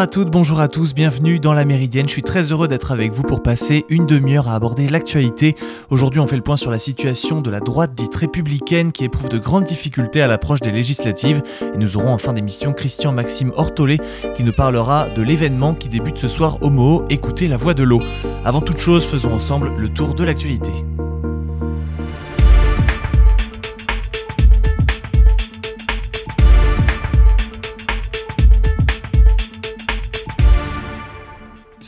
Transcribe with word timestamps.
Bonjour 0.00 0.08
à 0.08 0.14
toutes, 0.14 0.30
bonjour 0.30 0.60
à 0.60 0.68
tous, 0.68 0.94
bienvenue 0.94 1.38
dans 1.40 1.52
la 1.52 1.66
Méridienne. 1.66 2.08
Je 2.08 2.12
suis 2.12 2.22
très 2.22 2.52
heureux 2.52 2.68
d'être 2.68 2.90
avec 2.90 3.12
vous 3.12 3.22
pour 3.22 3.42
passer 3.42 3.84
une 3.90 4.06
demi-heure 4.06 4.48
à 4.48 4.54
aborder 4.54 4.88
l'actualité. 4.88 5.56
Aujourd'hui, 5.90 6.22
on 6.22 6.26
fait 6.26 6.36
le 6.36 6.42
point 6.42 6.56
sur 6.56 6.70
la 6.70 6.78
situation 6.78 7.42
de 7.42 7.50
la 7.50 7.60
droite 7.60 7.94
dite 7.94 8.14
républicaine 8.14 8.92
qui 8.92 9.04
éprouve 9.04 9.28
de 9.28 9.36
grandes 9.36 9.64
difficultés 9.64 10.22
à 10.22 10.26
l'approche 10.26 10.60
des 10.60 10.72
législatives. 10.72 11.42
Et 11.74 11.76
nous 11.76 11.98
aurons 11.98 12.14
en 12.14 12.16
fin 12.16 12.32
d'émission 12.32 12.72
Christian 12.72 13.12
Maxime 13.12 13.52
Hortolé 13.54 13.98
qui 14.38 14.42
nous 14.42 14.54
parlera 14.54 15.10
de 15.10 15.20
l'événement 15.20 15.74
qui 15.74 15.90
débute 15.90 16.16
ce 16.16 16.28
soir 16.28 16.56
au 16.62 16.70
Moho, 16.70 17.04
écoutez 17.10 17.46
la 17.46 17.58
voix 17.58 17.74
de 17.74 17.82
l'eau. 17.82 18.00
Avant 18.42 18.62
toute 18.62 18.78
chose, 18.78 19.04
faisons 19.04 19.34
ensemble 19.34 19.70
le 19.76 19.90
tour 19.90 20.14
de 20.14 20.24
l'actualité. 20.24 20.72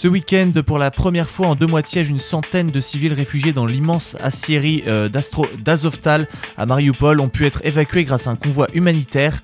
Ce 0.02 0.09
week-end, 0.09 0.51
pour 0.66 0.80
la 0.80 0.91
première 0.91 1.30
fois 1.30 1.47
en 1.47 1.55
deux 1.55 1.69
mois 1.69 1.80
de 1.80 1.87
siège, 1.87 2.09
une 2.09 2.19
centaine 2.19 2.72
de 2.72 2.81
civils 2.81 3.12
réfugiés 3.12 3.53
dans 3.53 3.67
l'immense 3.67 4.17
aciérie 4.20 4.83
euh, 4.89 5.08
d'Azovtal 5.08 6.27
à 6.56 6.67
Mariupol 6.67 7.20
ont 7.20 7.28
pu 7.28 7.47
être 7.47 7.64
évacués 7.64 8.03
grâce 8.03 8.27
à 8.27 8.30
un 8.30 8.34
convoi 8.34 8.67
humanitaire. 8.75 9.39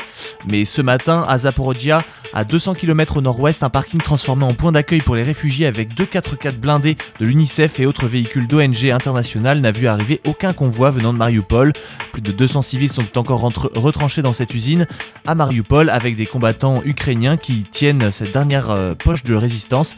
Mais 0.51 0.64
ce 0.64 0.83
matin, 0.83 1.25
à 1.29 1.39
Zaporozhia, 1.39 2.03
à 2.33 2.45
200 2.45 2.75
km 2.75 3.19
au 3.19 3.20
nord-ouest, 3.20 3.62
un 3.62 3.70
parking 3.70 4.01
transformé 4.01 4.45
en 4.45 4.53
point 4.53 4.73
d'accueil 4.73 5.01
pour 5.01 5.14
les 5.14 5.23
réfugiés 5.23 5.67
avec 5.67 5.95
deux 5.95 6.06
4x4 6.06 6.56
blindés 6.56 6.97
de 7.20 7.27
l'UNICEF 7.27 7.79
et 7.79 7.86
autres 7.86 8.09
véhicules 8.09 8.48
d'ONG 8.48 8.91
internationales 8.91 9.61
n'a 9.61 9.70
vu 9.70 9.86
arriver 9.86 10.20
aucun 10.27 10.53
convoi 10.53 10.91
venant 10.91 11.12
de 11.12 11.19
Mariupol. 11.19 11.73
Plus 12.12 12.23
de 12.23 12.33
200 12.33 12.62
civils 12.62 12.91
sont 12.91 13.17
encore 13.17 13.41
retranchés 13.77 14.23
dans 14.23 14.33
cette 14.33 14.55
usine 14.55 14.86
à 15.25 15.36
Mariupol 15.36 15.89
avec 15.89 16.17
des 16.17 16.27
combattants 16.27 16.83
ukrainiens 16.84 17.36
qui 17.36 17.62
tiennent 17.62 18.11
cette 18.11 18.33
dernière 18.33 18.70
euh, 18.70 18.95
poche 18.97 19.23
de 19.23 19.36
résistance 19.36 19.95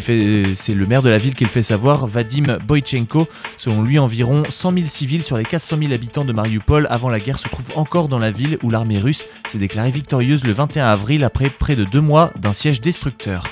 c'est 0.00 0.74
le 0.74 0.86
maire 0.86 1.02
de 1.02 1.08
la 1.08 1.18
ville 1.18 1.34
qui 1.34 1.44
le 1.44 1.50
fait 1.50 1.62
savoir, 1.62 2.06
Vadim 2.06 2.58
Boychenko. 2.66 3.26
Selon 3.56 3.82
lui, 3.82 3.98
environ 3.98 4.42
100 4.48 4.72
000 4.72 4.86
civils 4.86 5.22
sur 5.22 5.36
les 5.36 5.44
400 5.44 5.76
000 5.80 5.92
habitants 5.92 6.24
de 6.24 6.32
Mariupol 6.32 6.86
avant 6.90 7.08
la 7.08 7.20
guerre 7.20 7.38
se 7.38 7.48
trouvent 7.48 7.76
encore 7.76 8.08
dans 8.08 8.18
la 8.18 8.30
ville 8.30 8.58
où 8.62 8.70
l'armée 8.70 8.98
russe 8.98 9.24
s'est 9.48 9.58
déclarée 9.58 9.90
victorieuse 9.90 10.44
le 10.44 10.52
21 10.52 10.86
avril 10.86 11.24
après 11.24 11.50
près 11.50 11.76
de 11.76 11.84
deux 11.84 12.00
mois 12.00 12.32
d'un 12.40 12.52
siège 12.52 12.80
destructeur. 12.80 13.44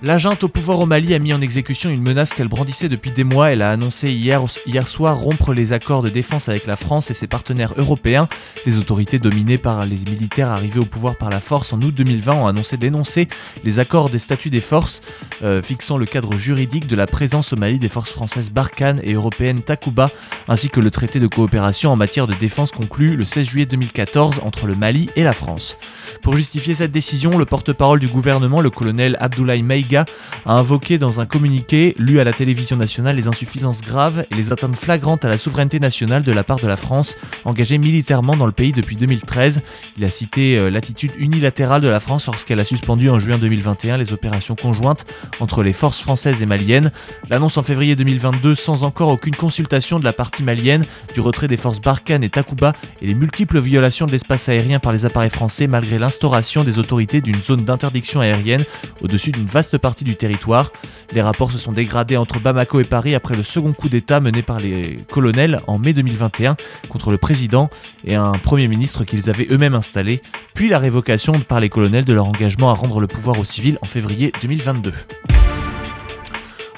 L'agent 0.00 0.36
au 0.42 0.48
pouvoir 0.48 0.78
au 0.78 0.86
Mali 0.86 1.12
a 1.12 1.18
mis 1.18 1.32
en 1.32 1.40
exécution 1.40 1.90
une 1.90 2.02
menace 2.02 2.32
qu'elle 2.32 2.46
brandissait 2.46 2.88
depuis 2.88 3.10
des 3.10 3.24
mois. 3.24 3.50
Elle 3.50 3.62
a 3.62 3.72
annoncé 3.72 4.12
hier, 4.12 4.40
hier 4.64 4.86
soir 4.86 5.18
rompre 5.18 5.52
les 5.52 5.72
accords 5.72 6.02
de 6.02 6.08
défense 6.08 6.48
avec 6.48 6.68
la 6.68 6.76
France 6.76 7.10
et 7.10 7.14
ses 7.14 7.26
partenaires 7.26 7.74
européens. 7.76 8.28
Les 8.64 8.78
autorités 8.78 9.18
dominées 9.18 9.58
par 9.58 9.84
les 9.86 9.96
militaires 9.96 10.50
arrivés 10.50 10.78
au 10.78 10.84
pouvoir 10.84 11.16
par 11.16 11.30
la 11.30 11.40
force 11.40 11.72
en 11.72 11.82
août 11.82 11.92
2020 11.92 12.32
ont 12.32 12.46
annoncé 12.46 12.76
dénoncer 12.76 13.26
les 13.64 13.80
accords 13.80 14.08
des 14.08 14.20
statuts 14.20 14.50
des 14.50 14.60
forces 14.60 15.00
euh, 15.42 15.62
fixant 15.62 15.98
le 15.98 16.06
cadre 16.06 16.34
juridique 16.34 16.86
de 16.86 16.94
la 16.94 17.08
présence 17.08 17.52
au 17.52 17.56
Mali 17.56 17.80
des 17.80 17.88
forces 17.88 18.12
françaises 18.12 18.52
Barkhane 18.52 19.00
et 19.02 19.14
européennes 19.14 19.62
Takuba, 19.62 20.10
ainsi 20.46 20.70
que 20.70 20.78
le 20.78 20.92
traité 20.92 21.18
de 21.18 21.26
coopération 21.26 21.90
en 21.90 21.96
matière 21.96 22.28
de 22.28 22.34
défense 22.34 22.70
conclu 22.70 23.16
le 23.16 23.24
16 23.24 23.46
juillet 23.48 23.66
2014 23.66 24.42
entre 24.44 24.68
le 24.68 24.76
Mali 24.76 25.10
et 25.16 25.24
la 25.24 25.32
France. 25.32 25.76
Pour 26.22 26.36
justifier 26.36 26.76
cette 26.76 26.92
décision, 26.92 27.36
le 27.36 27.46
porte-parole 27.46 27.98
du 27.98 28.06
gouvernement, 28.06 28.60
le 28.60 28.70
colonel 28.70 29.16
Abdoulaye 29.18 29.64
Maïga, 29.64 29.87
a 29.96 30.06
invoqué 30.46 30.98
dans 30.98 31.20
un 31.20 31.26
communiqué 31.26 31.94
lu 31.98 32.20
à 32.20 32.24
la 32.24 32.32
télévision 32.32 32.76
nationale 32.76 33.16
les 33.16 33.28
insuffisances 33.28 33.80
graves 33.80 34.24
et 34.30 34.34
les 34.34 34.52
atteintes 34.52 34.76
flagrantes 34.76 35.24
à 35.24 35.28
la 35.28 35.38
souveraineté 35.38 35.80
nationale 35.80 36.22
de 36.22 36.32
la 36.32 36.44
part 36.44 36.58
de 36.58 36.66
la 36.66 36.76
France, 36.76 37.16
engagée 37.44 37.78
militairement 37.78 38.36
dans 38.36 38.46
le 38.46 38.52
pays 38.52 38.72
depuis 38.72 38.96
2013. 38.96 39.62
Il 39.96 40.04
a 40.04 40.10
cité 40.10 40.58
euh, 40.58 40.70
l'attitude 40.70 41.12
unilatérale 41.18 41.80
de 41.80 41.88
la 41.88 42.00
France 42.00 42.26
lorsqu'elle 42.26 42.60
a 42.60 42.64
suspendu 42.64 43.08
en 43.10 43.18
juin 43.18 43.38
2021 43.38 43.96
les 43.96 44.12
opérations 44.12 44.54
conjointes 44.54 45.04
entre 45.40 45.62
les 45.62 45.72
forces 45.72 46.00
françaises 46.00 46.42
et 46.42 46.46
maliennes. 46.46 46.90
L'annonce 47.30 47.56
en 47.56 47.62
février 47.62 47.96
2022 47.96 48.54
sans 48.54 48.82
encore 48.82 49.10
aucune 49.10 49.36
consultation 49.36 49.98
de 49.98 50.04
la 50.04 50.12
partie 50.12 50.42
malienne 50.42 50.84
du 51.14 51.20
retrait 51.20 51.48
des 51.48 51.56
forces 51.56 51.80
Barkhane 51.80 52.22
et 52.22 52.28
Takuba 52.28 52.72
et 53.02 53.06
les 53.06 53.14
multiples 53.14 53.60
violations 53.60 54.06
de 54.06 54.12
l'espace 54.12 54.48
aérien 54.48 54.78
par 54.78 54.92
les 54.92 55.04
appareils 55.04 55.30
français 55.30 55.66
malgré 55.66 55.98
l'instauration 55.98 56.64
des 56.64 56.78
autorités 56.78 57.20
d'une 57.20 57.42
zone 57.42 57.64
d'interdiction 57.64 58.20
aérienne 58.20 58.64
au-dessus 59.00 59.32
d'une 59.32 59.46
vaste 59.46 59.77
partie 59.78 60.04
du 60.04 60.16
territoire. 60.16 60.72
Les 61.12 61.22
rapports 61.22 61.52
se 61.52 61.58
sont 61.58 61.72
dégradés 61.72 62.16
entre 62.16 62.40
Bamako 62.40 62.80
et 62.80 62.84
Paris 62.84 63.14
après 63.14 63.36
le 63.36 63.42
second 63.42 63.72
coup 63.72 63.88
d'État 63.88 64.20
mené 64.20 64.42
par 64.42 64.58
les 64.58 64.98
colonels 65.10 65.60
en 65.66 65.78
mai 65.78 65.92
2021 65.92 66.56
contre 66.88 67.10
le 67.10 67.18
président 67.18 67.70
et 68.04 68.14
un 68.14 68.32
Premier 68.32 68.68
ministre 68.68 69.04
qu'ils 69.04 69.30
avaient 69.30 69.48
eux-mêmes 69.50 69.74
installé, 69.74 70.22
puis 70.54 70.68
la 70.68 70.78
révocation 70.78 71.40
par 71.40 71.60
les 71.60 71.68
colonels 71.68 72.04
de 72.04 72.12
leur 72.12 72.26
engagement 72.26 72.70
à 72.70 72.74
rendre 72.74 73.00
le 73.00 73.06
pouvoir 73.06 73.38
aux 73.38 73.44
civils 73.44 73.78
en 73.82 73.86
février 73.86 74.32
2022. 74.42 74.92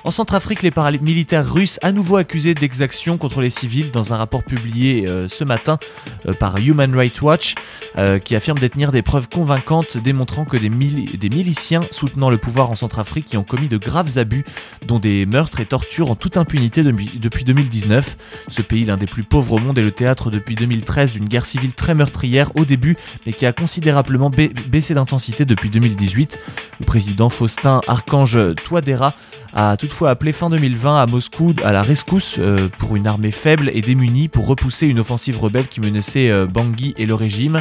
En 0.02 0.10
Centrafrique, 0.10 0.62
les 0.62 0.70
paramilitaires 0.70 1.52
russes 1.52 1.78
à 1.82 1.92
nouveau 1.92 2.16
accusés 2.16 2.54
d'exactions 2.54 3.18
contre 3.18 3.42
les 3.42 3.50
civils 3.50 3.90
dans 3.90 4.14
un 4.14 4.16
rapport 4.16 4.42
publié 4.42 5.06
euh, 5.06 5.28
ce 5.28 5.44
matin 5.44 5.78
euh, 6.26 6.32
par 6.32 6.56
Human 6.56 6.94
Rights 6.96 7.20
Watch 7.20 7.54
euh, 7.98 8.18
qui 8.18 8.34
affirme 8.34 8.58
détenir 8.58 8.92
des 8.92 9.02
preuves 9.02 9.28
convaincantes 9.28 9.98
démontrant 9.98 10.46
que 10.46 10.56
des, 10.56 10.70
miliciens 10.70 11.82
soutenant 11.90 12.30
le 12.30 12.38
pouvoir 12.38 12.70
en 12.70 12.74
Centrafrique 12.76 13.30
y 13.34 13.36
ont 13.36 13.44
commis 13.44 13.68
de 13.68 13.76
graves 13.76 14.16
abus 14.16 14.46
dont 14.86 14.98
des 14.98 15.26
meurtres 15.26 15.60
et 15.60 15.66
tortures 15.66 16.10
en 16.10 16.14
toute 16.14 16.38
impunité 16.38 16.82
depuis 16.82 17.44
2019. 17.44 18.16
Ce 18.48 18.62
pays, 18.62 18.84
l'un 18.84 18.96
des 18.96 19.06
plus 19.06 19.22
pauvres 19.22 19.52
au 19.52 19.58
monde, 19.58 19.78
est 19.78 19.82
le 19.82 19.92
théâtre 19.92 20.30
depuis 20.30 20.54
2013 20.54 21.12
d'une 21.12 21.28
guerre 21.28 21.44
civile 21.44 21.74
très 21.74 21.94
meurtrière 21.94 22.52
au 22.56 22.64
début 22.64 22.96
mais 23.26 23.34
qui 23.34 23.44
a 23.44 23.52
considérablement 23.52 24.30
baissé 24.30 24.94
d'intensité 24.94 25.44
depuis 25.44 25.68
2018. 25.68 26.38
Le 26.80 26.86
président 26.86 27.28
Faustin 27.28 27.82
Archange 27.86 28.54
Touadéra 28.54 29.14
a 29.52 29.76
toutefois 29.76 30.10
appelé 30.10 30.32
fin 30.32 30.50
2020 30.50 31.02
à 31.02 31.06
Moscou 31.06 31.54
à 31.64 31.72
la 31.72 31.82
rescousse 31.82 32.36
euh, 32.38 32.68
pour 32.78 32.96
une 32.96 33.06
armée 33.06 33.30
faible 33.30 33.70
et 33.74 33.80
démunie 33.80 34.28
pour 34.28 34.46
repousser 34.46 34.86
une 34.86 35.00
offensive 35.00 35.38
rebelle 35.38 35.66
qui 35.66 35.80
menaçait 35.80 36.30
euh, 36.30 36.46
Bangui 36.46 36.94
et 36.96 37.06
le 37.06 37.14
régime. 37.14 37.60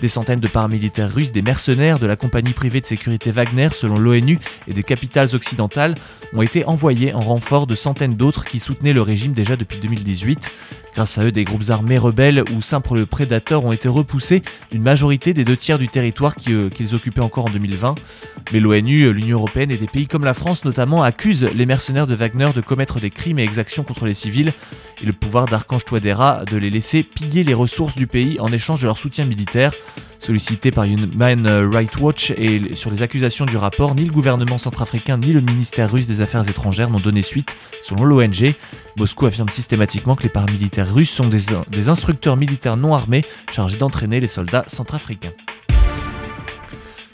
Des 0.00 0.08
centaines 0.08 0.40
de 0.40 0.48
paramilitaires 0.48 1.12
russes, 1.12 1.32
des 1.32 1.42
mercenaires 1.42 1.98
de 1.98 2.06
la 2.06 2.16
compagnie 2.16 2.52
privée 2.52 2.80
de 2.80 2.86
sécurité 2.86 3.30
Wagner 3.30 3.68
selon 3.72 3.98
l'ONU 3.98 4.38
et 4.66 4.74
des 4.74 4.82
capitales 4.82 5.34
occidentales 5.34 5.94
ont 6.32 6.42
été 6.42 6.64
envoyés 6.64 7.14
en 7.14 7.20
renfort 7.20 7.66
de 7.66 7.74
centaines 7.74 8.14
d'autres 8.14 8.44
qui 8.44 8.60
soutenaient 8.60 8.92
le 8.92 9.02
régime 9.02 9.32
déjà 9.32 9.56
depuis 9.56 9.78
2018. 9.78 10.50
Grâce 10.94 11.18
à 11.18 11.24
eux, 11.24 11.32
des 11.32 11.44
groupes 11.44 11.70
armés 11.70 11.98
rebelles 11.98 12.42
ou 12.56 12.60
simples 12.60 13.06
prédateurs 13.06 13.64
ont 13.64 13.70
été 13.70 13.88
repoussés 13.88 14.42
d'une 14.72 14.82
majorité 14.82 15.32
des 15.32 15.44
deux 15.44 15.56
tiers 15.56 15.78
du 15.78 15.86
territoire 15.86 16.34
euh, 16.48 16.68
qu'ils 16.70 16.94
occupaient 16.94 17.20
encore 17.20 17.44
en 17.44 17.50
2020. 17.50 17.94
Mais 18.52 18.58
l'ONU, 18.58 19.12
l'Union 19.12 19.38
Européenne 19.38 19.70
et 19.70 19.76
des 19.76 19.86
pays 19.86 20.08
comme 20.08 20.24
la 20.24 20.34
France 20.34 20.64
notamment 20.64 21.02
accusent 21.02 21.27
les 21.32 21.66
mercenaires 21.66 22.06
de 22.06 22.14
Wagner 22.14 22.50
de 22.54 22.60
commettre 22.60 23.00
des 23.00 23.10
crimes 23.10 23.38
et 23.38 23.42
exactions 23.42 23.82
contre 23.82 24.06
les 24.06 24.14
civils 24.14 24.52
et 25.02 25.06
le 25.06 25.12
pouvoir 25.12 25.46
d'Archange 25.46 25.84
Touadéra 25.84 26.44
de 26.46 26.56
les 26.56 26.70
laisser 26.70 27.02
piller 27.02 27.44
les 27.44 27.54
ressources 27.54 27.96
du 27.96 28.06
pays 28.06 28.40
en 28.40 28.50
échange 28.52 28.80
de 28.80 28.86
leur 28.86 28.96
soutien 28.96 29.26
militaire. 29.26 29.72
Sollicité 30.18 30.70
par 30.70 30.84
Human 30.84 31.46
Rights 31.72 31.98
Watch 31.98 32.32
et 32.32 32.74
sur 32.74 32.90
les 32.90 33.02
accusations 33.02 33.46
du 33.46 33.56
rapport, 33.56 33.94
ni 33.94 34.04
le 34.04 34.12
gouvernement 34.12 34.58
centrafricain 34.58 35.18
ni 35.18 35.32
le 35.32 35.40
ministère 35.40 35.92
russe 35.92 36.08
des 36.08 36.20
Affaires 36.22 36.48
étrangères 36.48 36.90
n'ont 36.90 36.98
donné 36.98 37.22
suite, 37.22 37.56
selon 37.82 38.04
l'ONG. 38.04 38.54
Moscou 38.96 39.26
affirme 39.26 39.48
systématiquement 39.48 40.16
que 40.16 40.24
les 40.24 40.28
paramilitaires 40.28 40.92
russes 40.92 41.10
sont 41.10 41.28
des 41.28 41.88
instructeurs 41.88 42.36
militaires 42.36 42.76
non 42.76 42.94
armés 42.94 43.24
chargés 43.52 43.78
d'entraîner 43.78 44.18
les 44.18 44.28
soldats 44.28 44.64
centrafricains. 44.66 45.32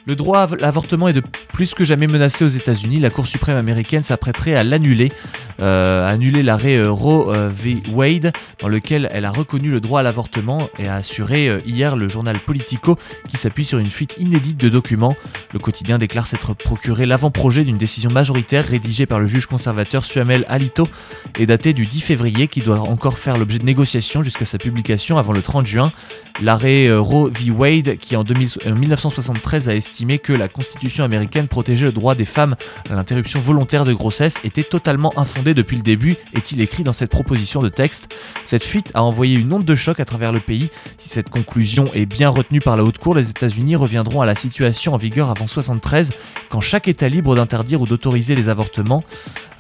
Le 0.06 0.16
droit 0.16 0.40
à 0.40 0.48
l'avortement 0.56 1.08
est 1.08 1.14
de 1.14 1.22
plus 1.52 1.72
que 1.74 1.82
jamais 1.82 2.06
menacé 2.06 2.44
aux 2.44 2.48
États-Unis. 2.48 3.00
La 3.00 3.10
Cour 3.10 3.26
suprême 3.26 3.56
américaine 3.56 4.02
s'apprêterait 4.02 4.54
à 4.54 4.62
l'annuler, 4.62 5.10
euh, 5.60 6.08
annuler 6.08 6.42
l'arrêt 6.42 6.76
euh, 6.76 6.90
Roe 6.90 7.32
euh, 7.32 7.50
v. 7.52 7.82
Wade, 7.92 8.32
dans 8.60 8.68
lequel 8.68 9.08
elle 9.12 9.24
a 9.24 9.30
reconnu 9.30 9.70
le 9.70 9.80
droit 9.80 10.00
à 10.00 10.02
l'avortement 10.02 10.58
et 10.78 10.88
a 10.88 10.96
assuré 10.96 11.58
hier 11.66 11.96
le 11.96 12.08
journal 12.08 12.38
Politico 12.38 12.98
qui 13.28 13.36
s'appuie 13.36 13.64
sur 13.64 13.78
une 13.78 13.90
fuite 13.90 14.14
inédite 14.18 14.56
de 14.56 14.68
documents. 14.68 15.14
Le 15.52 15.58
quotidien 15.58 15.98
déclare 15.98 16.26
s'être 16.26 16.54
procuré 16.54 17.06
l'avant-projet 17.06 17.64
d'une 17.64 17.76
décision 17.76 18.10
majoritaire 18.10 18.66
rédigée 18.66 19.06
par 19.06 19.20
le 19.20 19.26
juge 19.26 19.46
conservateur 19.46 20.04
Suamel 20.04 20.44
Alito 20.48 20.88
et 21.38 21.46
datée 21.46 21.72
du 21.72 21.86
10 21.86 22.00
février 22.00 22.48
qui 22.48 22.60
doit 22.60 22.80
encore 22.80 23.18
faire 23.18 23.36
l'objet 23.36 23.58
de 23.58 23.64
négociations 23.64 24.22
jusqu'à 24.22 24.46
sa 24.46 24.58
publication 24.58 25.18
avant 25.18 25.32
le 25.32 25.42
30 25.42 25.66
juin. 25.66 25.92
L'arrêt 26.42 26.92
Roe 26.92 27.30
v. 27.30 27.50
Wade, 27.50 27.98
qui 27.98 28.16
en 28.16 28.24
1973 28.24 29.68
a 29.68 29.74
estimé 29.74 30.18
que 30.18 30.32
la 30.32 30.48
Constitution 30.48 31.04
américaine 31.04 31.46
protégeait 31.46 31.86
le 31.86 31.92
droit 31.92 32.14
des 32.14 32.24
femmes 32.24 32.56
à 32.90 32.94
l'interruption 32.94 33.40
volontaire 33.40 33.84
de 33.84 33.92
grossesse 33.92 34.36
était 34.44 34.64
totalement 34.64 35.12
infondée 35.16 35.43
depuis 35.52 35.76
le 35.76 35.82
début, 35.82 36.16
est-il 36.32 36.62
écrit 36.62 36.84
dans 36.84 36.92
cette 36.92 37.10
proposition 37.10 37.60
de 37.60 37.68
texte? 37.68 38.14
Cette 38.46 38.64
fuite 38.64 38.90
a 38.94 39.02
envoyé 39.02 39.36
une 39.36 39.52
onde 39.52 39.64
de 39.64 39.74
choc 39.74 40.00
à 40.00 40.04
travers 40.06 40.32
le 40.32 40.40
pays. 40.40 40.70
Si 40.96 41.08
cette 41.08 41.28
conclusion 41.28 41.92
est 41.92 42.06
bien 42.06 42.30
retenue 42.30 42.60
par 42.60 42.76
la 42.76 42.84
Haute 42.84 42.98
Cour, 42.98 43.16
les 43.16 43.28
États-Unis 43.28 43.76
reviendront 43.76 44.22
à 44.22 44.26
la 44.26 44.34
situation 44.34 44.94
en 44.94 44.96
vigueur 44.96 45.28
avant 45.28 45.46
73, 45.46 46.12
quand 46.48 46.60
chaque 46.60 46.88
État 46.88 47.08
libre 47.08 47.34
d'interdire 47.36 47.80
ou 47.82 47.86
d'autoriser 47.86 48.34
les 48.34 48.48
avortements. 48.48 49.04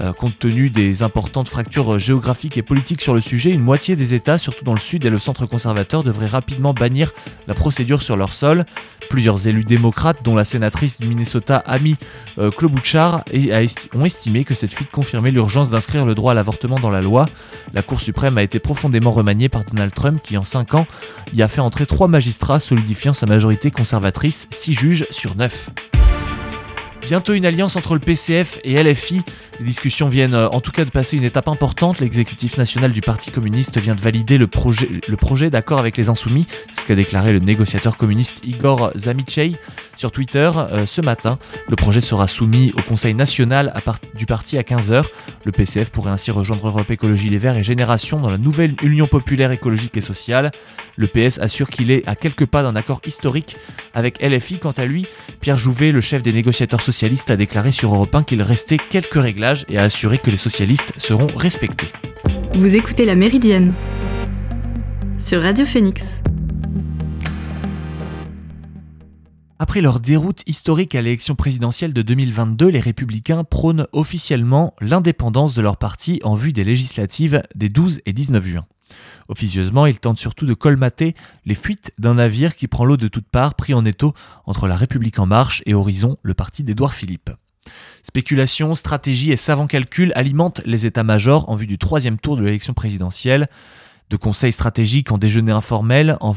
Euh, 0.00 0.12
compte 0.12 0.38
tenu 0.38 0.70
des 0.70 1.02
importantes 1.02 1.48
fractures 1.48 1.98
géographiques 1.98 2.58
et 2.58 2.62
politiques 2.62 3.00
sur 3.00 3.14
le 3.14 3.20
sujet, 3.20 3.50
une 3.50 3.60
moitié 3.60 3.94
des 3.94 4.14
États, 4.14 4.38
surtout 4.38 4.64
dans 4.64 4.72
le 4.72 4.80
sud 4.80 5.04
et 5.04 5.10
le 5.10 5.18
centre 5.18 5.46
conservateur, 5.46 6.02
devraient 6.02 6.26
rapidement 6.26 6.74
bannir 6.74 7.12
la 7.46 7.54
procédure 7.54 8.02
sur 8.02 8.16
leur 8.16 8.32
sol. 8.32 8.64
Plusieurs 9.10 9.46
élus 9.46 9.64
démocrates 9.64 10.22
dont 10.24 10.34
la 10.34 10.44
sénatrice 10.44 10.98
du 10.98 11.08
Minnesota 11.08 11.62
Amy 11.66 11.96
euh, 12.38 12.50
Klobuchar, 12.50 13.24
ont 13.94 14.04
estimé 14.04 14.44
que 14.44 14.54
cette 14.54 14.72
fuite 14.72 14.90
confirmait 14.90 15.30
l'urgence 15.30 15.70
d'inscrire 15.74 16.06
le 16.06 16.14
droit 16.14 16.32
à 16.32 16.34
l'avortement 16.34 16.78
dans 16.78 16.90
la 16.90 17.00
loi. 17.00 17.26
La 17.72 17.82
Cour 17.82 18.00
suprême 18.00 18.38
a 18.38 18.42
été 18.42 18.60
profondément 18.60 19.10
remaniée 19.10 19.48
par 19.48 19.64
Donald 19.64 19.92
Trump 19.92 20.20
qui, 20.22 20.36
en 20.36 20.44
5 20.44 20.74
ans, 20.74 20.86
y 21.34 21.42
a 21.42 21.48
fait 21.48 21.60
entrer 21.60 21.84
3 21.84 22.06
magistrats 22.06 22.60
solidifiant 22.60 23.12
sa 23.12 23.26
majorité 23.26 23.70
conservatrice, 23.72 24.46
6 24.52 24.72
juges 24.72 25.06
sur 25.10 25.34
9. 25.36 25.70
Bientôt 27.06 27.34
une 27.34 27.44
alliance 27.44 27.76
entre 27.76 27.94
le 27.94 28.00
PCF 28.00 28.58
et 28.64 28.82
LFI. 28.82 29.22
Les 29.58 29.66
discussions 29.66 30.08
viennent 30.08 30.32
euh, 30.32 30.48
en 30.48 30.60
tout 30.60 30.70
cas 30.70 30.86
de 30.86 30.90
passer 30.90 31.18
une 31.18 31.24
étape 31.24 31.48
importante. 31.48 32.00
L'exécutif 32.00 32.56
national 32.56 32.92
du 32.92 33.02
Parti 33.02 33.30
communiste 33.30 33.78
vient 33.78 33.94
de 33.94 34.00
valider 34.00 34.38
le 34.38 34.46
projet, 34.46 34.88
le 35.06 35.16
projet 35.16 35.50
d'accord 35.50 35.78
avec 35.80 35.98
les 35.98 36.08
Insoumis. 36.08 36.46
C'est 36.70 36.80
ce 36.80 36.86
qu'a 36.86 36.94
déclaré 36.94 37.32
le 37.32 37.40
négociateur 37.40 37.98
communiste 37.98 38.40
Igor 38.42 38.90
Zamichey 38.96 39.52
sur 39.96 40.10
Twitter 40.10 40.50
euh, 40.56 40.86
ce 40.86 41.00
matin. 41.00 41.38
Le 41.68 41.76
projet 41.76 42.00
sera 42.00 42.26
soumis 42.26 42.72
au 42.76 42.82
Conseil 42.82 43.14
national 43.14 43.72
du 44.14 44.26
parti 44.26 44.58
à 44.58 44.62
15h. 44.62 45.04
Le 45.44 45.52
PCF 45.52 45.90
pourrait 45.90 46.10
ainsi 46.10 46.30
rejoindre 46.30 46.66
Europe 46.68 46.90
Écologie 46.90 47.28
Les 47.28 47.38
Verts 47.38 47.56
et 47.56 47.62
Génération 47.62 48.20
dans 48.20 48.30
la 48.30 48.38
nouvelle 48.38 48.74
Union 48.82 49.06
populaire 49.06 49.52
écologique 49.52 49.96
et 49.96 50.00
sociale. 50.00 50.52
Le 50.96 51.06
PS 51.06 51.38
assure 51.38 51.68
qu'il 51.68 51.90
est 51.90 52.06
à 52.08 52.14
quelques 52.14 52.46
pas 52.46 52.62
d'un 52.62 52.76
accord 52.76 53.00
historique 53.06 53.56
avec 53.94 54.22
LFI. 54.22 54.58
Quant 54.58 54.72
à 54.72 54.84
lui, 54.84 55.06
Pierre 55.40 55.58
Jouvet, 55.58 55.92
le 55.92 56.00
chef 56.00 56.22
des 56.22 56.32
négociateurs 56.32 56.80
socialistes, 56.80 57.30
a 57.30 57.36
déclaré 57.36 57.72
sur 57.72 57.94
Europe 57.94 58.14
1 58.14 58.22
qu'il 58.24 58.42
restait 58.42 58.78
quelques 58.78 59.14
réglages 59.14 59.64
et 59.68 59.78
a 59.78 59.82
assuré 59.82 60.18
que 60.18 60.30
les 60.30 60.36
socialistes 60.36 60.92
seront 60.96 61.28
respectés. 61.36 61.88
Vous 62.54 62.76
écoutez 62.76 63.04
La 63.04 63.14
Méridienne 63.14 63.72
sur 65.18 65.42
Radio 65.42 65.64
Phoenix. 65.64 66.22
Après 69.60 69.80
leur 69.80 70.00
déroute 70.00 70.42
historique 70.46 70.96
à 70.96 71.02
l'élection 71.02 71.36
présidentielle 71.36 71.92
de 71.92 72.02
2022, 72.02 72.68
les 72.68 72.80
républicains 72.80 73.44
prônent 73.44 73.86
officiellement 73.92 74.74
l'indépendance 74.80 75.54
de 75.54 75.62
leur 75.62 75.76
parti 75.76 76.20
en 76.24 76.34
vue 76.34 76.52
des 76.52 76.64
législatives 76.64 77.40
des 77.54 77.68
12 77.68 78.00
et 78.04 78.12
19 78.12 78.44
juin. 78.44 78.66
Officieusement, 79.28 79.86
ils 79.86 80.00
tentent 80.00 80.18
surtout 80.18 80.46
de 80.46 80.54
colmater 80.54 81.14
les 81.44 81.54
fuites 81.54 81.92
d'un 81.98 82.14
navire 82.14 82.56
qui 82.56 82.66
prend 82.66 82.84
l'eau 82.84 82.96
de 82.96 83.06
toutes 83.06 83.28
parts, 83.28 83.54
pris 83.54 83.74
en 83.74 83.84
étau 83.84 84.12
entre 84.44 84.66
la 84.66 84.76
République 84.76 85.20
en 85.20 85.26
marche 85.26 85.62
et 85.66 85.74
Horizon, 85.74 86.16
le 86.24 86.34
parti 86.34 86.64
d'Édouard 86.64 86.92
Philippe. 86.92 87.30
Spéculation, 88.02 88.74
stratégie 88.74 89.30
et 89.30 89.36
savants 89.36 89.68
calculs 89.68 90.12
alimentent 90.16 90.62
les 90.66 90.84
états-majors 90.84 91.48
en 91.48 91.54
vue 91.54 91.68
du 91.68 91.78
troisième 91.78 92.18
tour 92.18 92.36
de 92.36 92.42
l'élection 92.42 92.74
présidentielle 92.74 93.48
de 94.14 94.16
conseils 94.16 94.52
stratégiques 94.52 95.10
en 95.10 95.18
déjeuner 95.18 95.50
informel, 95.50 96.16
en, 96.20 96.34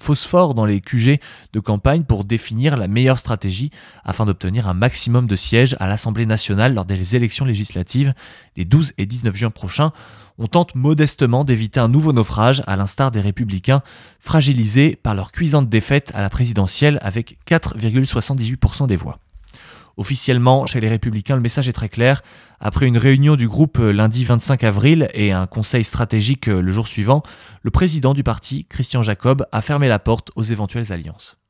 phosphore 0.00 0.54
dans 0.54 0.64
les 0.64 0.80
QG 0.80 1.20
de 1.52 1.60
campagne 1.60 2.02
pour 2.02 2.24
définir 2.24 2.76
la 2.76 2.88
meilleure 2.88 3.20
stratégie 3.20 3.70
afin 4.04 4.26
d'obtenir 4.26 4.66
un 4.66 4.74
maximum 4.74 5.28
de 5.28 5.36
sièges 5.36 5.76
à 5.78 5.86
l'Assemblée 5.86 6.26
nationale 6.26 6.74
lors 6.74 6.84
des 6.84 7.14
élections 7.14 7.44
législatives 7.44 8.12
des 8.56 8.64
12 8.64 8.94
et 8.98 9.06
19 9.06 9.36
juin 9.36 9.50
prochains. 9.50 9.92
On 10.36 10.48
tente 10.48 10.74
modestement 10.74 11.44
d'éviter 11.44 11.78
un 11.78 11.86
nouveau 11.86 12.12
naufrage 12.12 12.64
à 12.66 12.74
l'instar 12.74 13.12
des 13.12 13.20
républicains 13.20 13.82
fragilisés 14.18 14.96
par 15.00 15.14
leur 15.14 15.30
cuisante 15.30 15.68
défaite 15.68 16.10
à 16.14 16.22
la 16.22 16.28
présidentielle 16.28 16.98
avec 17.02 17.38
4,78% 17.46 18.88
des 18.88 18.96
voix. 18.96 19.20
Officiellement, 19.96 20.66
chez 20.66 20.80
les 20.80 20.88
Républicains, 20.88 21.36
le 21.36 21.42
message 21.42 21.68
est 21.68 21.72
très 21.72 21.88
clair. 21.88 22.22
Après 22.60 22.86
une 22.86 22.96
réunion 22.96 23.36
du 23.36 23.48
groupe 23.48 23.78
euh, 23.78 23.92
lundi 23.92 24.24
25 24.24 24.64
avril 24.64 25.08
et 25.14 25.32
un 25.32 25.46
conseil 25.46 25.84
stratégique 25.84 26.48
euh, 26.48 26.60
le 26.60 26.72
jour 26.72 26.86
suivant, 26.86 27.22
le 27.62 27.70
président 27.70 28.14
du 28.14 28.22
parti, 28.22 28.66
Christian 28.68 29.02
Jacob, 29.02 29.46
a 29.52 29.60
fermé 29.60 29.88
la 29.88 29.98
porte 29.98 30.30
aux 30.36 30.44
éventuelles 30.44 30.92
alliances. 30.92 31.41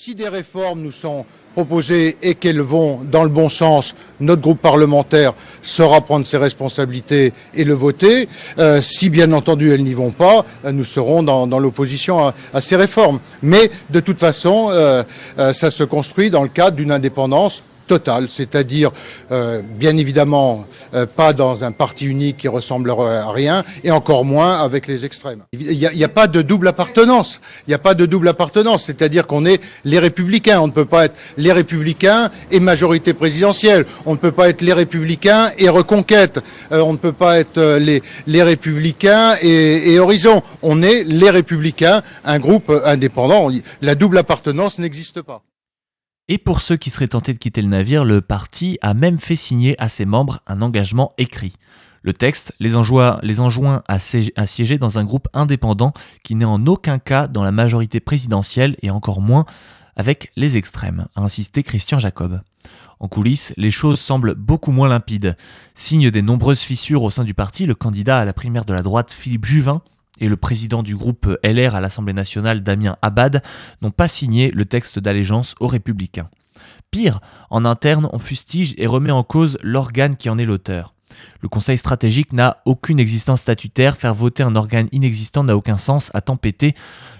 Si 0.00 0.14
des 0.14 0.28
réformes 0.28 0.82
nous 0.82 0.92
sont 0.92 1.26
proposées 1.54 2.18
et 2.22 2.36
qu'elles 2.36 2.60
vont 2.60 3.00
dans 3.02 3.24
le 3.24 3.30
bon 3.30 3.48
sens, 3.48 3.96
notre 4.20 4.40
groupe 4.40 4.60
parlementaire 4.60 5.34
saura 5.60 6.02
prendre 6.02 6.24
ses 6.24 6.36
responsabilités 6.36 7.32
et 7.52 7.64
le 7.64 7.74
voter. 7.74 8.28
Euh, 8.60 8.80
si 8.80 9.10
bien 9.10 9.32
entendu 9.32 9.72
elles 9.72 9.82
n'y 9.82 9.94
vont 9.94 10.12
pas, 10.12 10.44
nous 10.70 10.84
serons 10.84 11.24
dans, 11.24 11.58
l'opposition 11.58 12.32
à, 12.54 12.60
ces 12.60 12.76
réformes. 12.76 13.18
Mais 13.42 13.72
de 13.90 13.98
toute 13.98 14.20
façon, 14.20 14.70
ça 15.36 15.72
se 15.72 15.82
construit 15.82 16.30
dans 16.30 16.44
le 16.44 16.48
cadre 16.48 16.76
d'une 16.76 16.92
indépendance 16.92 17.64
Total, 17.88 18.26
c'est-à-dire 18.28 18.90
euh, 19.32 19.62
bien 19.64 19.96
évidemment 19.96 20.66
euh, 20.92 21.06
pas 21.06 21.32
dans 21.32 21.64
un 21.64 21.72
parti 21.72 22.04
unique 22.04 22.36
qui 22.36 22.48
ressemblerait 22.48 23.16
à 23.16 23.30
rien, 23.30 23.64
et 23.82 23.90
encore 23.90 24.26
moins 24.26 24.60
avec 24.60 24.86
les 24.86 25.06
extrêmes. 25.06 25.44
Il 25.54 25.78
n'y 25.78 26.04
a, 26.04 26.08
pas 26.10 26.26
de 26.26 26.42
double 26.42 26.68
appartenance. 26.68 27.40
Il 27.66 27.70
n'y 27.70 27.74
a 27.74 27.78
pas 27.78 27.94
de 27.94 28.04
double 28.04 28.28
appartenance, 28.28 28.84
c'est-à-dire 28.84 29.26
qu'on 29.26 29.46
est 29.46 29.62
les 29.86 29.98
républicains. 29.98 30.60
On 30.60 30.66
ne 30.66 30.72
peut 30.72 30.84
pas 30.84 31.06
être 31.06 31.16
les 31.38 31.50
républicains 31.50 32.28
et 32.50 32.60
majorité 32.60 33.14
présidentielle. 33.14 33.86
On 34.04 34.12
ne 34.12 34.18
peut 34.18 34.32
pas 34.32 34.50
être 34.50 34.60
les 34.60 34.74
républicains 34.74 35.50
et 35.56 35.70
reconquête. 35.70 36.40
Euh, 36.72 36.80
on 36.80 36.92
ne 36.92 36.98
peut 36.98 37.12
pas 37.12 37.38
être 37.38 37.78
les, 37.78 38.42
républicains 38.42 39.36
et, 39.40 39.92
et 39.92 39.98
horizon. 39.98 40.42
On 40.60 40.82
est 40.82 41.04
les 41.04 41.30
républicains, 41.30 42.02
un 42.26 42.38
groupe 42.38 42.70
indépendant. 42.84 43.50
La 43.80 43.94
double 43.94 44.18
appartenance 44.18 44.78
n'existe 44.78 45.22
pas. 45.22 45.42
Et 46.30 46.36
pour 46.36 46.60
ceux 46.60 46.76
qui 46.76 46.90
seraient 46.90 47.08
tentés 47.08 47.32
de 47.32 47.38
quitter 47.38 47.62
le 47.62 47.68
navire, 47.68 48.04
le 48.04 48.20
parti 48.20 48.78
a 48.82 48.92
même 48.92 49.18
fait 49.18 49.36
signer 49.36 49.74
à 49.80 49.88
ses 49.88 50.04
membres 50.04 50.40
un 50.46 50.60
engagement 50.60 51.12
écrit. 51.16 51.54
Le 52.02 52.12
texte 52.12 52.52
les 52.60 52.76
enjoint, 52.76 53.18
enjoint 53.38 53.82
à, 53.88 53.98
siéger 53.98 54.76
dans 54.76 54.98
un 54.98 55.04
groupe 55.04 55.28
indépendant 55.32 55.92
qui 56.22 56.34
n'est 56.34 56.44
en 56.44 56.66
aucun 56.66 56.98
cas 56.98 57.28
dans 57.28 57.42
la 57.42 57.50
majorité 57.50 57.98
présidentielle 57.98 58.76
et 58.82 58.90
encore 58.90 59.22
moins 59.22 59.46
avec 59.96 60.30
les 60.36 60.56
extrêmes, 60.56 61.06
a 61.16 61.22
insisté 61.22 61.62
Christian 61.62 61.98
Jacob. 61.98 62.40
En 63.00 63.08
coulisses, 63.08 63.54
les 63.56 63.70
choses 63.70 63.98
semblent 63.98 64.34
beaucoup 64.34 64.70
moins 64.70 64.88
limpides. 64.88 65.36
Signe 65.74 66.10
des 66.10 66.22
nombreuses 66.22 66.60
fissures 66.60 67.02
au 67.02 67.10
sein 67.10 67.24
du 67.24 67.34
parti, 67.34 67.66
le 67.66 67.74
candidat 67.74 68.18
à 68.18 68.24
la 68.24 68.32
primaire 68.32 68.64
de 68.64 68.74
la 68.74 68.82
droite 68.82 69.12
Philippe 69.12 69.46
Juvin 69.46 69.82
et 70.18 70.28
le 70.28 70.36
président 70.36 70.82
du 70.82 70.96
groupe 70.96 71.36
LR 71.44 71.74
à 71.74 71.80
l'Assemblée 71.80 72.12
nationale, 72.14 72.62
Damien 72.62 72.96
Abad, 73.02 73.42
n'ont 73.82 73.90
pas 73.90 74.08
signé 74.08 74.50
le 74.50 74.64
texte 74.64 74.98
d'allégeance 74.98 75.54
aux 75.60 75.68
républicains. 75.68 76.28
Pire, 76.90 77.20
en 77.50 77.64
interne, 77.64 78.08
on 78.12 78.18
fustige 78.18 78.74
et 78.78 78.86
remet 78.86 79.12
en 79.12 79.22
cause 79.22 79.58
l'organe 79.62 80.16
qui 80.16 80.30
en 80.30 80.38
est 80.38 80.44
l'auteur. 80.44 80.94
Le 81.40 81.48
Conseil 81.48 81.78
stratégique 81.78 82.32
n'a 82.32 82.58
aucune 82.64 83.00
existence 83.00 83.42
statutaire, 83.42 83.96
faire 83.96 84.14
voter 84.14 84.42
un 84.42 84.56
organe 84.56 84.88
inexistant 84.92 85.44
n'a 85.44 85.56
aucun 85.56 85.76
sens, 85.76 86.10
a 86.14 86.20
tempêté 86.20 86.74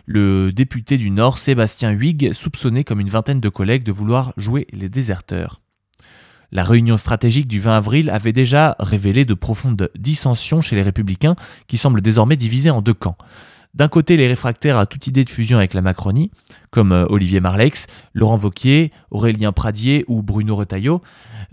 le 0.07 0.52
député 0.52 0.99
du 0.99 1.11
Nord, 1.11 1.38
Sébastien 1.38 1.90
Huyghe, 1.90 2.33
soupçonné 2.33 2.85
comme 2.85 3.00
une 3.00 3.11
vingtaine 3.11 3.40
de 3.40 3.49
collègues 3.49 3.85
de 3.85 3.93
vouloir 3.93 4.33
jouer 4.37 4.67
les 4.73 4.88
déserteurs. 4.88 5.61
La 6.50 6.64
réunion 6.64 6.97
stratégique 6.97 7.47
du 7.47 7.61
20 7.61 7.76
avril 7.76 8.11
avait 8.11 8.33
déjà 8.33 8.75
révélé 8.78 9.25
de 9.25 9.35
profondes 9.35 9.90
dissensions 9.99 10.61
chez 10.61 10.76
les 10.76 10.83
républicains 10.83 11.37
qui 11.67 11.76
semblent 11.76 12.00
désormais 12.00 12.37
divisés 12.37 12.71
en 12.71 12.81
deux 12.81 12.95
camps. 12.95 13.17
D'un 13.75 13.88
côté, 13.88 14.17
les 14.17 14.26
réfractaires 14.26 14.78
à 14.78 14.87
toute 14.87 15.07
idée 15.07 15.25
de 15.25 15.31
fusion 15.31 15.59
avec 15.59 15.75
la 15.75 15.83
Macronie, 15.83 16.31
comme 16.71 16.93
euh, 16.93 17.05
Olivier 17.11 17.40
Marlex, 17.40 17.87
Laurent 18.14 18.37
Vauquier, 18.37 18.93
Aurélien 19.11 19.52
Pradier 19.52 20.05
ou 20.09 20.23
Bruno 20.23 20.57
Retailleau. 20.57 21.02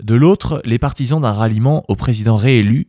De 0.02 0.14
l'autre, 0.14 0.62
les 0.64 0.78
partisans 0.78 1.20
d'un 1.20 1.32
ralliement 1.32 1.84
au 1.88 1.94
président 1.94 2.36
réélu, 2.36 2.88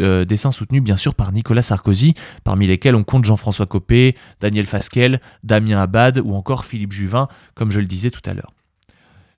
euh, 0.00 0.24
dessein, 0.24 0.52
soutenu 0.52 0.80
bien 0.80 0.96
sûr 0.96 1.14
par 1.14 1.32
Nicolas 1.32 1.62
Sarkozy, 1.62 2.14
parmi 2.44 2.66
lesquels 2.68 2.94
on 2.94 3.04
compte 3.04 3.24
Jean-François 3.24 3.66
Copé, 3.66 4.16
Daniel 4.40 4.66
Fasquelle, 4.66 5.20
Damien 5.42 5.80
Abad 5.80 6.22
ou 6.24 6.34
encore 6.34 6.64
Philippe 6.64 6.92
Juvin, 6.92 7.28
comme 7.54 7.72
je 7.72 7.80
le 7.80 7.86
disais 7.86 8.10
tout 8.10 8.22
à 8.24 8.34
l'heure 8.34 8.52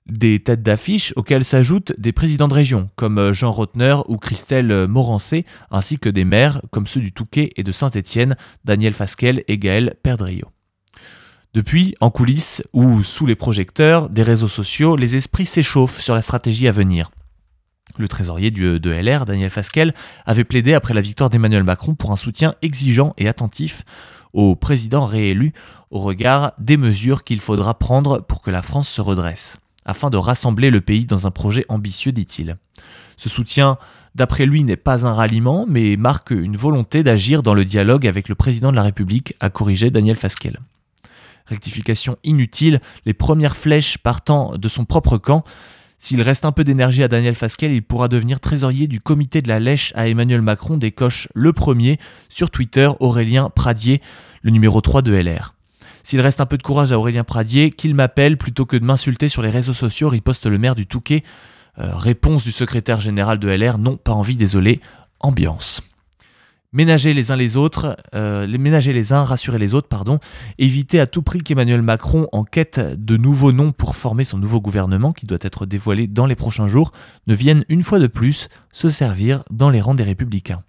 des 0.07 0.39
têtes 0.39 0.63
d'affiche 0.63 1.13
auxquelles 1.15 1.45
s'ajoutent 1.45 1.93
des 1.97 2.11
présidents 2.11 2.47
de 2.47 2.53
région 2.53 2.89
comme 2.95 3.17
euh, 3.17 3.33
Jean 3.33 3.51
Rotner 3.51 3.97
ou 4.07 4.17
Christelle 4.17 4.71
euh, 4.71 4.87
Morancé, 4.87 5.45
ainsi 5.69 5.99
que 5.99 6.09
des 6.09 6.25
maires 6.25 6.61
comme 6.71 6.87
ceux 6.87 7.01
du 7.01 7.11
Touquet 7.11 7.51
et 7.55 7.63
de 7.63 7.71
Saint-Étienne, 7.71 8.35
Daniel 8.65 8.93
Fasquelle 8.93 9.43
et 9.47 9.57
Gaël 9.57 9.95
Perdrio. 10.03 10.47
Depuis, 11.53 11.95
en 11.99 12.11
coulisses 12.11 12.63
ou 12.73 13.03
sous 13.03 13.25
les 13.25 13.35
projecteurs 13.35 14.09
des 14.09 14.23
réseaux 14.23 14.47
sociaux, 14.47 14.95
les 14.95 15.15
esprits 15.15 15.45
s'échauffent 15.45 15.99
sur 15.99 16.15
la 16.15 16.21
stratégie 16.21 16.67
à 16.67 16.71
venir. 16.71 17.11
Le 17.97 18.07
trésorier 18.07 18.51
de 18.51 18.89
LR, 18.89 19.25
Daniel 19.25 19.49
Fasquelle, 19.49 19.93
avait 20.25 20.45
plaidé 20.45 20.73
après 20.73 20.93
la 20.93 21.01
victoire 21.01 21.29
d'Emmanuel 21.29 21.65
Macron 21.65 21.93
pour 21.93 22.11
un 22.11 22.15
soutien 22.15 22.55
exigeant 22.61 23.13
et 23.17 23.27
attentif 23.27 23.83
au 24.31 24.55
président 24.55 25.05
réélu 25.05 25.51
au 25.89 25.99
regard 25.99 26.53
des 26.57 26.77
mesures 26.77 27.25
qu'il 27.25 27.41
faudra 27.41 27.77
prendre 27.77 28.21
pour 28.21 28.41
que 28.41 28.49
la 28.49 28.61
France 28.61 28.87
se 28.87 29.01
redresse 29.01 29.57
afin 29.85 30.09
de 30.09 30.17
rassembler 30.17 30.69
le 30.69 30.81
pays 30.81 31.05
dans 31.05 31.27
un 31.27 31.31
projet 31.31 31.65
ambitieux, 31.69 32.11
dit-il. 32.11 32.57
Ce 33.17 33.29
soutien, 33.29 33.77
d'après 34.15 34.45
lui, 34.45 34.63
n'est 34.63 34.77
pas 34.77 35.05
un 35.05 35.13
ralliement, 35.13 35.65
mais 35.67 35.95
marque 35.97 36.31
une 36.31 36.57
volonté 36.57 37.03
d'agir 37.03 37.43
dans 37.43 37.53
le 37.53 37.65
dialogue 37.65 38.07
avec 38.07 38.29
le 38.29 38.35
président 38.35 38.71
de 38.71 38.75
la 38.75 38.83
République, 38.83 39.35
a 39.39 39.49
corrigé 39.49 39.89
Daniel 39.89 40.15
Fasquelle. 40.15 40.59
Rectification 41.45 42.15
inutile, 42.23 42.79
les 43.05 43.13
premières 43.13 43.57
flèches 43.57 43.97
partant 43.97 44.57
de 44.57 44.67
son 44.67 44.85
propre 44.85 45.17
camp. 45.17 45.43
S'il 45.97 46.21
reste 46.21 46.45
un 46.45 46.51
peu 46.51 46.63
d'énergie 46.63 47.03
à 47.03 47.07
Daniel 47.07 47.35
Fasquelle, 47.35 47.73
il 47.73 47.83
pourra 47.83 48.07
devenir 48.07 48.39
trésorier 48.39 48.87
du 48.87 49.01
comité 49.01 49.41
de 49.41 49.49
la 49.49 49.59
Lèche 49.59 49.91
à 49.95 50.07
Emmanuel 50.07 50.41
Macron, 50.41 50.77
décoche 50.77 51.27
le 51.35 51.53
premier 51.53 51.99
sur 52.29 52.49
Twitter 52.49 52.89
Aurélien 52.99 53.49
Pradier, 53.49 54.01
le 54.41 54.51
numéro 54.51 54.81
3 54.81 55.03
de 55.03 55.13
LR. 55.13 55.53
S'il 56.03 56.21
reste 56.21 56.41
un 56.41 56.45
peu 56.45 56.57
de 56.57 56.63
courage 56.63 56.91
à 56.91 56.99
Aurélien 56.99 57.23
Pradier, 57.23 57.69
qu'il 57.69 57.95
m'appelle 57.95 58.37
plutôt 58.37 58.65
que 58.65 58.77
de 58.77 58.85
m'insulter 58.85 59.29
sur 59.29 59.41
les 59.41 59.49
réseaux 59.49 59.73
sociaux, 59.73 60.09
riposte 60.09 60.45
le 60.45 60.57
maire 60.57 60.75
du 60.75 60.87
Touquet. 60.87 61.23
Euh, 61.79 61.95
réponse 61.95 62.43
du 62.43 62.51
secrétaire 62.51 62.99
général 62.99 63.39
de 63.39 63.47
LR, 63.47 63.77
non, 63.77 63.97
pas 63.97 64.11
envie, 64.11 64.35
désolé, 64.35 64.81
ambiance. 65.19 65.81
Ménager 66.73 67.13
les 67.13 67.31
uns 67.31 67.35
les 67.35 67.57
autres, 67.57 67.97
euh, 68.15 68.45
les 68.45 68.57
ménager 68.57 68.93
les 68.93 69.11
uns, 69.11 69.23
rassurer 69.23 69.57
les 69.59 69.73
autres, 69.73 69.89
pardon, 69.89 70.19
éviter 70.57 71.01
à 71.01 71.07
tout 71.07 71.21
prix 71.21 71.39
qu'Emmanuel 71.39 71.81
Macron, 71.81 72.27
en 72.31 72.45
quête 72.45 72.79
de 72.79 73.17
nouveaux 73.17 73.51
noms 73.51 73.73
pour 73.73 73.97
former 73.97 74.23
son 74.23 74.37
nouveau 74.37 74.61
gouvernement, 74.61 75.11
qui 75.11 75.25
doit 75.25 75.37
être 75.41 75.65
dévoilé 75.65 76.07
dans 76.07 76.25
les 76.25 76.35
prochains 76.35 76.67
jours, 76.67 76.93
ne 77.27 77.35
vienne 77.35 77.65
une 77.67 77.83
fois 77.83 77.99
de 77.99 78.07
plus 78.07 78.47
se 78.71 78.87
servir 78.87 79.43
dans 79.49 79.69
les 79.69 79.81
rangs 79.81 79.95
des 79.95 80.03
républicains. 80.03 80.63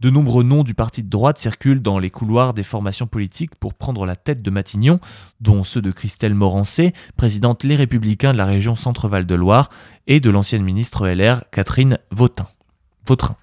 De 0.00 0.10
nombreux 0.10 0.44
noms 0.44 0.62
du 0.62 0.74
parti 0.74 1.02
de 1.02 1.08
droite 1.08 1.38
circulent 1.38 1.82
dans 1.82 1.98
les 1.98 2.10
couloirs 2.10 2.54
des 2.54 2.62
formations 2.62 3.08
politiques 3.08 3.56
pour 3.56 3.74
prendre 3.74 4.06
la 4.06 4.14
tête 4.14 4.42
de 4.42 4.50
Matignon, 4.50 5.00
dont 5.40 5.64
ceux 5.64 5.82
de 5.82 5.90
Christelle 5.90 6.34
Morancé, 6.34 6.92
présidente 7.16 7.64
Les 7.64 7.74
Républicains 7.74 8.32
de 8.32 8.38
la 8.38 8.46
région 8.46 8.76
Centre-Val 8.76 9.26
de 9.26 9.34
Loire, 9.34 9.70
et 10.06 10.20
de 10.20 10.30
l'ancienne 10.30 10.62
ministre 10.62 11.08
LR 11.08 11.42
Catherine 11.50 11.98
Vautrin. 12.12 12.46
Vautrin. 13.06 13.36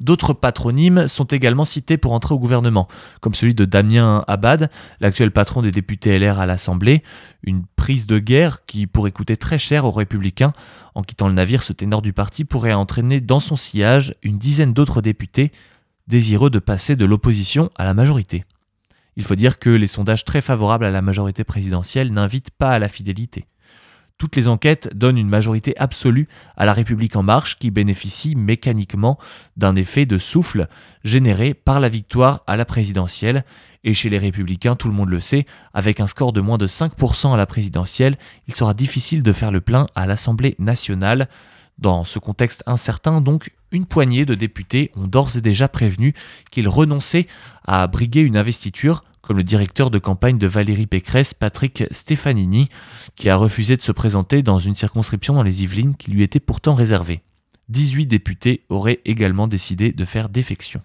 D'autres 0.00 0.32
patronymes 0.32 1.06
sont 1.06 1.24
également 1.24 1.64
cités 1.64 1.98
pour 1.98 2.12
entrer 2.12 2.34
au 2.34 2.38
gouvernement, 2.38 2.88
comme 3.20 3.34
celui 3.34 3.54
de 3.54 3.64
Damien 3.64 4.24
Abad, 4.26 4.68
l'actuel 4.98 5.30
patron 5.30 5.62
des 5.62 5.70
députés 5.70 6.18
LR 6.18 6.40
à 6.40 6.46
l'Assemblée, 6.46 7.04
une 7.44 7.64
prise 7.76 8.08
de 8.08 8.18
guerre 8.18 8.64
qui 8.66 8.88
pourrait 8.88 9.12
coûter 9.12 9.36
très 9.36 9.56
cher 9.56 9.84
aux 9.84 9.92
républicains. 9.92 10.52
En 10.96 11.02
quittant 11.02 11.28
le 11.28 11.34
navire, 11.34 11.62
ce 11.62 11.72
ténor 11.72 12.02
du 12.02 12.12
parti 12.12 12.44
pourrait 12.44 12.72
entraîner 12.72 13.20
dans 13.20 13.38
son 13.38 13.54
sillage 13.54 14.14
une 14.22 14.36
dizaine 14.36 14.72
d'autres 14.72 15.00
députés 15.00 15.52
désireux 16.08 16.50
de 16.50 16.58
passer 16.58 16.96
de 16.96 17.04
l'opposition 17.04 17.70
à 17.76 17.84
la 17.84 17.94
majorité. 17.94 18.44
Il 19.16 19.24
faut 19.24 19.36
dire 19.36 19.60
que 19.60 19.70
les 19.70 19.86
sondages 19.86 20.24
très 20.24 20.40
favorables 20.40 20.84
à 20.84 20.90
la 20.90 21.02
majorité 21.02 21.44
présidentielle 21.44 22.12
n'invitent 22.12 22.50
pas 22.50 22.72
à 22.72 22.78
la 22.80 22.88
fidélité. 22.88 23.46
Toutes 24.16 24.36
les 24.36 24.46
enquêtes 24.46 24.96
donnent 24.96 25.18
une 25.18 25.28
majorité 25.28 25.76
absolue 25.76 26.28
à 26.56 26.64
la 26.64 26.72
République 26.72 27.16
en 27.16 27.24
marche 27.24 27.58
qui 27.58 27.72
bénéficie 27.72 28.36
mécaniquement 28.36 29.18
d'un 29.56 29.74
effet 29.74 30.06
de 30.06 30.18
souffle 30.18 30.68
généré 31.02 31.52
par 31.52 31.80
la 31.80 31.88
victoire 31.88 32.44
à 32.46 32.56
la 32.56 32.64
présidentielle. 32.64 33.44
Et 33.82 33.92
chez 33.92 34.08
les 34.08 34.18
républicains, 34.18 34.76
tout 34.76 34.88
le 34.88 34.94
monde 34.94 35.10
le 35.10 35.18
sait, 35.18 35.46
avec 35.74 35.98
un 35.98 36.06
score 36.06 36.32
de 36.32 36.40
moins 36.40 36.58
de 36.58 36.68
5% 36.68 37.34
à 37.34 37.36
la 37.36 37.46
présidentielle, 37.46 38.16
il 38.46 38.54
sera 38.54 38.72
difficile 38.72 39.24
de 39.24 39.32
faire 39.32 39.50
le 39.50 39.60
plein 39.60 39.86
à 39.96 40.06
l'Assemblée 40.06 40.54
nationale. 40.60 41.28
Dans 41.78 42.04
ce 42.04 42.20
contexte 42.20 42.62
incertain, 42.66 43.20
donc, 43.20 43.50
une 43.72 43.84
poignée 43.84 44.24
de 44.24 44.36
députés 44.36 44.92
ont 44.94 45.08
d'ores 45.08 45.36
et 45.36 45.40
déjà 45.40 45.68
prévenu 45.68 46.14
qu'ils 46.52 46.68
renonçaient 46.68 47.26
à 47.66 47.88
briguer 47.88 48.20
une 48.20 48.36
investiture 48.36 49.02
comme 49.24 49.38
le 49.38 49.42
directeur 49.42 49.90
de 49.90 49.98
campagne 49.98 50.38
de 50.38 50.46
Valérie 50.46 50.86
Pécresse, 50.86 51.34
Patrick 51.34 51.84
Stefanini, 51.90 52.68
qui 53.16 53.30
a 53.30 53.36
refusé 53.36 53.76
de 53.76 53.82
se 53.82 53.92
présenter 53.92 54.42
dans 54.42 54.58
une 54.58 54.74
circonscription 54.74 55.34
dans 55.34 55.42
les 55.42 55.62
Yvelines 55.62 55.96
qui 55.96 56.10
lui 56.10 56.22
était 56.22 56.40
pourtant 56.40 56.74
réservée. 56.74 57.22
18 57.70 58.06
députés 58.06 58.62
auraient 58.68 59.00
également 59.04 59.48
décidé 59.48 59.92
de 59.92 60.04
faire 60.04 60.28
défection. 60.28 60.82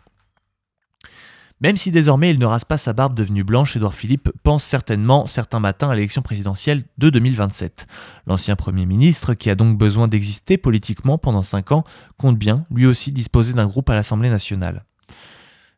Même 1.61 1.75
si 1.75 1.91
désormais 1.91 2.31
il 2.31 2.39
ne 2.39 2.45
rase 2.45 2.63
pas 2.63 2.77
sa 2.77 2.93
barbe 2.93 3.15
devenue 3.15 3.43
blanche, 3.43 3.75
Édouard 3.75 3.93
Philippe 3.93 4.29
pense 4.43 4.63
certainement 4.63 5.27
certains 5.27 5.59
matins 5.59 5.89
à 5.89 5.95
l'élection 5.95 6.21
présidentielle 6.21 6.83
de 6.97 7.09
2027. 7.09 7.85
L'ancien 8.27 8.55
Premier 8.55 8.85
ministre, 8.85 9.33
qui 9.33 9.49
a 9.49 9.55
donc 9.55 9.77
besoin 9.77 10.07
d'exister 10.07 10.57
politiquement 10.57 11.17
pendant 11.17 11.41
5 11.41 11.73
ans, 11.73 11.83
compte 12.17 12.37
bien 12.37 12.65
lui 12.73 12.85
aussi 12.85 13.11
disposer 13.11 13.53
d'un 13.53 13.67
groupe 13.67 13.89
à 13.89 13.95
l'Assemblée 13.95 14.29
nationale. 14.29 14.85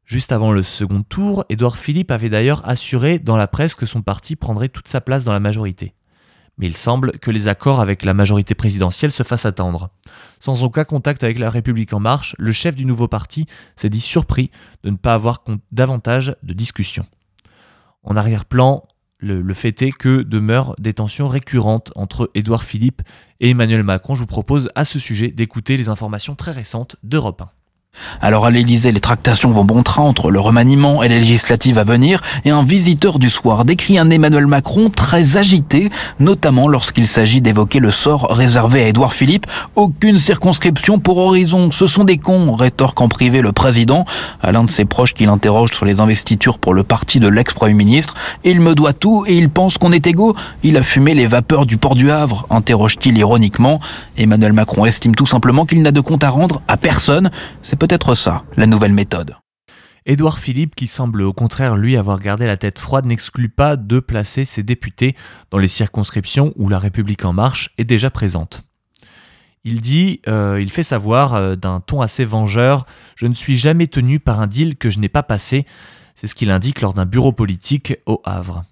Juste 0.06 0.32
avant 0.32 0.52
le 0.52 0.64
second 0.64 1.04
tour, 1.04 1.46
Édouard 1.50 1.78
Philippe 1.78 2.12
avait 2.12 2.30
d'ailleurs 2.30 2.68
assuré 2.68 3.20
dans 3.20 3.38
la 3.38 3.48
presse 3.48 3.76
que 3.76 3.86
son 3.86 4.02
parti 4.02 4.36
prendrait 4.36 4.70
toute 4.70 4.88
sa 4.88 5.02
place 5.02 5.24
dans 5.24 5.34
la 5.34 5.40
majorité. 5.40 5.94
Mais 6.58 6.68
il 6.68 6.76
semble 6.76 7.14
que 7.20 7.32
les 7.32 7.48
accords 7.48 7.80
avec 7.80 8.04
la 8.04 8.14
majorité 8.14 8.54
présidentielle 8.54 9.12
se 9.12 9.24
fassent 9.24 9.46
attendre. 9.46 9.90
Sans 10.40 10.64
aucun 10.64 10.84
contact 10.84 11.24
avec 11.24 11.40
la 11.40 11.50
République 11.50 11.94
en 11.94 12.00
marche, 12.00 12.36
le 12.38 12.52
chef 12.52 12.76
du 12.76 12.86
nouveau 12.86 13.08
parti 13.08 13.46
s'est 13.76 13.90
dit 13.90 14.02
surpris 14.02 14.52
de 14.84 14.90
ne 14.90 14.98
pas 14.98 15.14
avoir 15.14 15.44
davantage 15.72 16.36
de 16.44 16.54
discussions. 16.54 17.06
En 18.04 18.16
arrière-plan, 18.16 18.84
le, 19.22 19.54
fait 19.54 19.82
est 19.82 19.92
que 19.92 20.24
demeurent 20.24 20.76
des 20.80 20.94
tensions 20.94 21.28
récurrentes 21.28 21.92
entre 21.96 22.32
Édouard 22.34 22.64
Philippe 22.64 23.02
et 23.40 23.52
Emmanuel 23.52 23.84
Macron. 23.84 24.16
Je 24.16 24.22
vous 24.22 24.28
propose 24.28 24.70
à 24.76 24.84
ce 24.84 25.00
sujet 25.00 25.30
d'écouter 25.30 25.78
les 25.78 25.90
informations 25.90 26.36
très 26.36 26.52
récentes 26.52 26.96
d'Europe 27.04 27.42
1. 27.42 27.50
Alors 28.22 28.46
à 28.46 28.52
l'Elysée, 28.52 28.92
les 28.92 29.00
tractations 29.00 29.50
vont 29.50 29.66
bon 29.66 29.82
train 29.82 30.04
entre 30.04 30.30
le 30.30 30.40
remaniement 30.40 31.02
et 31.02 31.08
les 31.08 31.20
législatives 31.20 31.80
à 31.80 31.84
venir, 31.84 32.22
et 32.46 32.52
un 32.52 32.64
visiteur 32.64 33.18
du 33.18 33.32
soir 33.32 33.66
décrit 33.66 33.98
un 33.98 34.12
Emmanuel 34.12 34.46
Macron 34.46 34.92
très 34.92 35.38
agité, 35.38 35.90
notamment 36.20 36.68
lorsqu'il 36.68 37.08
s'agit 37.08 37.42
d'évoquer 37.42 37.80
le 37.80 37.90
sort 37.90 38.28
réservé 38.30 38.84
à 38.84 38.88
Édouard 38.90 39.14
Philippe. 39.14 39.48
Aucune 39.76 40.20
circonscription 40.20 41.00
pour 41.00 41.18
Horizon, 41.18 41.72
ce 41.72 41.88
sont 41.88 42.04
des 42.04 42.18
cons, 42.18 42.54
rétorque 42.54 43.02
en 43.02 43.08
privé 43.08 43.42
le 43.42 43.54
président 43.54 44.06
à 44.42 44.52
l'un 44.52 44.64
de 44.64 44.70
ses 44.70 44.86
proches 44.86 45.16
qui 45.16 45.26
l'interroge 45.26 45.72
sur 45.72 45.86
les 45.86 46.00
investitures 46.00 46.60
pour 46.60 46.76
le 46.76 46.84
parti 46.84 47.20
de 47.20 47.28
l'ex-premier 47.28 47.74
ministre. 47.74 48.14
Il 48.44 48.62
me 48.62 48.76
doit 48.76 48.94
tout 48.94 49.24
et 49.26 49.36
il 49.36 49.50
pense 49.50 49.80
qu'on 49.80 49.92
est 49.92 50.06
égaux. 50.06 50.36
Il 50.62 50.78
a 50.78 50.84
fumé 50.84 51.16
les 51.16 51.26
vapeurs 51.26 51.66
du 51.66 51.78
port 51.78 51.96
du 51.96 52.12
Havre, 52.12 52.46
interroge-t-il 52.52 53.18
ironiquement. 53.18 53.80
Emmanuel 54.16 54.54
Macron 54.54 54.86
estime 54.86 55.16
tout 55.16 55.26
simplement 55.26 55.66
qu'il 55.66 55.82
n'a 55.82 55.92
de 55.92 56.02
compte 56.02 56.24
à 56.24 56.30
rendre 56.30 56.62
à 56.68 56.78
personne. 56.78 57.32
Peut-être 57.82 58.14
ça, 58.14 58.44
la 58.58 58.68
nouvelle 58.68 58.94
méthode. 58.94 59.38
Édouard 60.06 60.38
Philippe, 60.38 60.76
qui 60.76 60.86
semble 60.86 61.24
au 61.24 61.34
contraire 61.34 61.76
lui 61.76 61.98
avoir 61.98 62.20
gardé 62.20 62.46
la 62.46 62.56
tête 62.56 62.78
froide, 62.78 63.08
n'exclut 63.08 63.50
pas 63.50 63.76
de 63.76 64.00
placer 64.00 64.46
ses 64.46 64.62
députés 64.62 65.16
dans 65.50 65.58
les 65.58 65.68
circonscriptions 65.68 66.54
où 66.58 66.70
la 66.70 66.78
République 66.78 67.26
en 67.26 67.34
marche 67.34 67.72
est 67.80 67.84
déjà 67.84 68.12
présente. 68.12 68.62
Il 69.64 69.82
dit, 69.82 70.22
euh, 70.28 70.62
il 70.62 70.72
fait 70.72 70.84
savoir 70.84 71.34
euh, 71.34 71.56
d'un 71.56 71.80
ton 71.80 72.02
assez 72.02 72.24
vengeur, 72.24 72.86
je 73.16 73.26
ne 73.26 73.34
suis 73.34 73.58
jamais 73.58 73.88
tenu 73.88 74.20
par 74.20 74.42
un 74.42 74.46
deal 74.46 74.78
que 74.78 74.92
je 74.92 75.00
n'ai 75.00 75.10
pas 75.10 75.24
passé. 75.24 75.66
C'est 76.14 76.28
ce 76.28 76.36
qu'il 76.36 76.52
indique 76.52 76.82
lors 76.82 76.94
d'un 76.94 77.08
bureau 77.08 77.32
politique 77.32 77.98
au 78.06 78.22
Havre. 78.26 78.64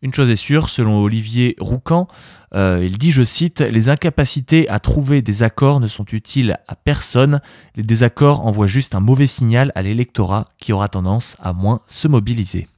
Une 0.00 0.14
chose 0.14 0.30
est 0.30 0.36
sûre, 0.36 0.68
selon 0.68 1.00
Olivier 1.00 1.56
Roucan, 1.58 2.06
euh, 2.54 2.80
il 2.82 2.98
dit, 2.98 3.10
je 3.10 3.24
cite, 3.24 3.60
Les 3.60 3.88
incapacités 3.88 4.68
à 4.68 4.78
trouver 4.78 5.22
des 5.22 5.42
accords 5.42 5.80
ne 5.80 5.88
sont 5.88 6.06
utiles 6.12 6.58
à 6.68 6.76
personne, 6.76 7.40
les 7.74 7.82
désaccords 7.82 8.46
envoient 8.46 8.68
juste 8.68 8.94
un 8.94 9.00
mauvais 9.00 9.26
signal 9.26 9.72
à 9.74 9.82
l'électorat 9.82 10.46
qui 10.58 10.72
aura 10.72 10.88
tendance 10.88 11.36
à 11.40 11.52
moins 11.52 11.80
se 11.88 12.06
mobiliser. 12.06 12.68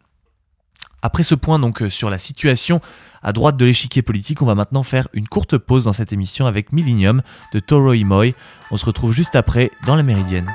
Après 1.03 1.23
ce 1.23 1.35
point 1.35 1.59
donc 1.59 1.83
sur 1.89 2.11
la 2.11 2.19
situation 2.19 2.81
à 3.23 3.33
droite 3.33 3.57
de 3.57 3.65
l'échiquier 3.65 4.03
politique, 4.03 4.43
on 4.43 4.47
va 4.47 4.55
maintenant 4.55 4.83
faire 4.83 5.09
une 5.13 5.29
courte 5.29 5.57
pause 5.57 5.85
dans 5.85 5.93
cette 5.93 6.13
émission 6.13 6.47
avec 6.47 6.73
Millennium 6.73 7.23
de 7.53 7.59
Toro 7.59 7.93
Imoy. 7.93 8.35
On 8.71 8.77
se 8.77 8.87
retrouve 8.87 9.13
juste 9.13 9.37
après 9.37 9.71
dans 9.87 9.97
la 9.97 10.03
Méridienne. 10.03 10.53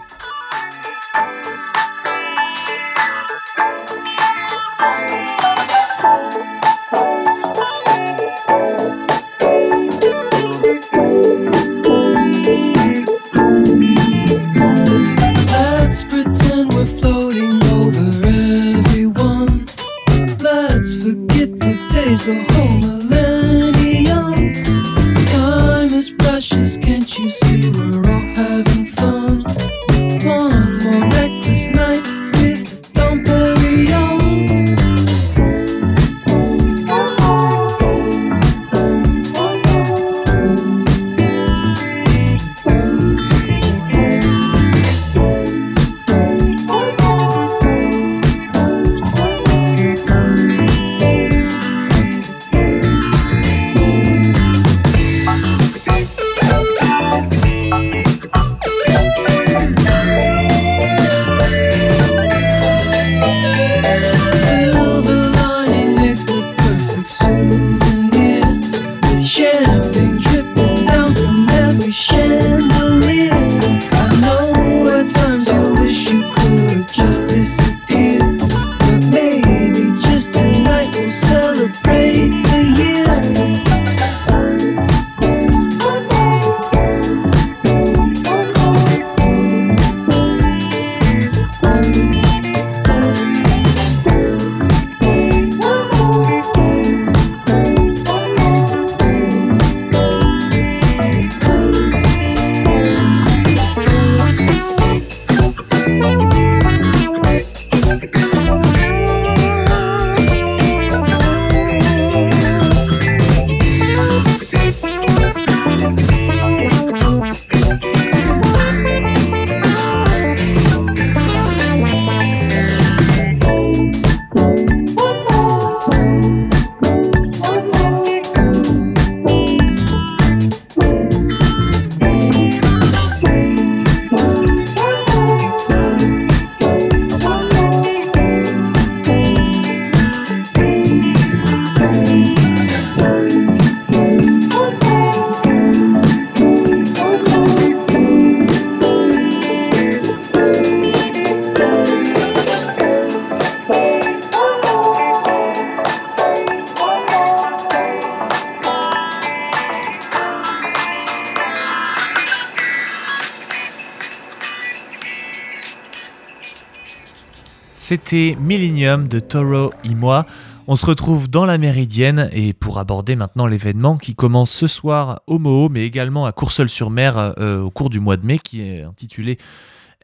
C'était 167.87 168.35
Millennium 168.39 169.07
de 169.07 169.19
Toro 169.19 169.71
et 169.83 169.93
moi. 169.93 170.25
On 170.65 170.75
se 170.75 170.87
retrouve 170.87 171.29
dans 171.29 171.45
la 171.45 171.59
Méridienne 171.59 172.31
et 172.33 172.51
pour 172.51 172.79
aborder 172.79 173.15
maintenant 173.15 173.45
l'événement 173.45 173.97
qui 173.97 174.15
commence 174.15 174.49
ce 174.49 174.65
soir 174.65 175.21
au 175.27 175.37
Moho, 175.37 175.69
mais 175.69 175.85
également 175.85 176.25
à 176.25 176.31
Courseul-sur-Mer 176.31 177.35
euh, 177.37 177.61
au 177.61 177.69
cours 177.69 177.91
du 177.91 177.99
mois 177.99 178.17
de 178.17 178.25
mai, 178.25 178.39
qui 178.39 178.61
est 178.61 178.81
intitulé 178.81 179.37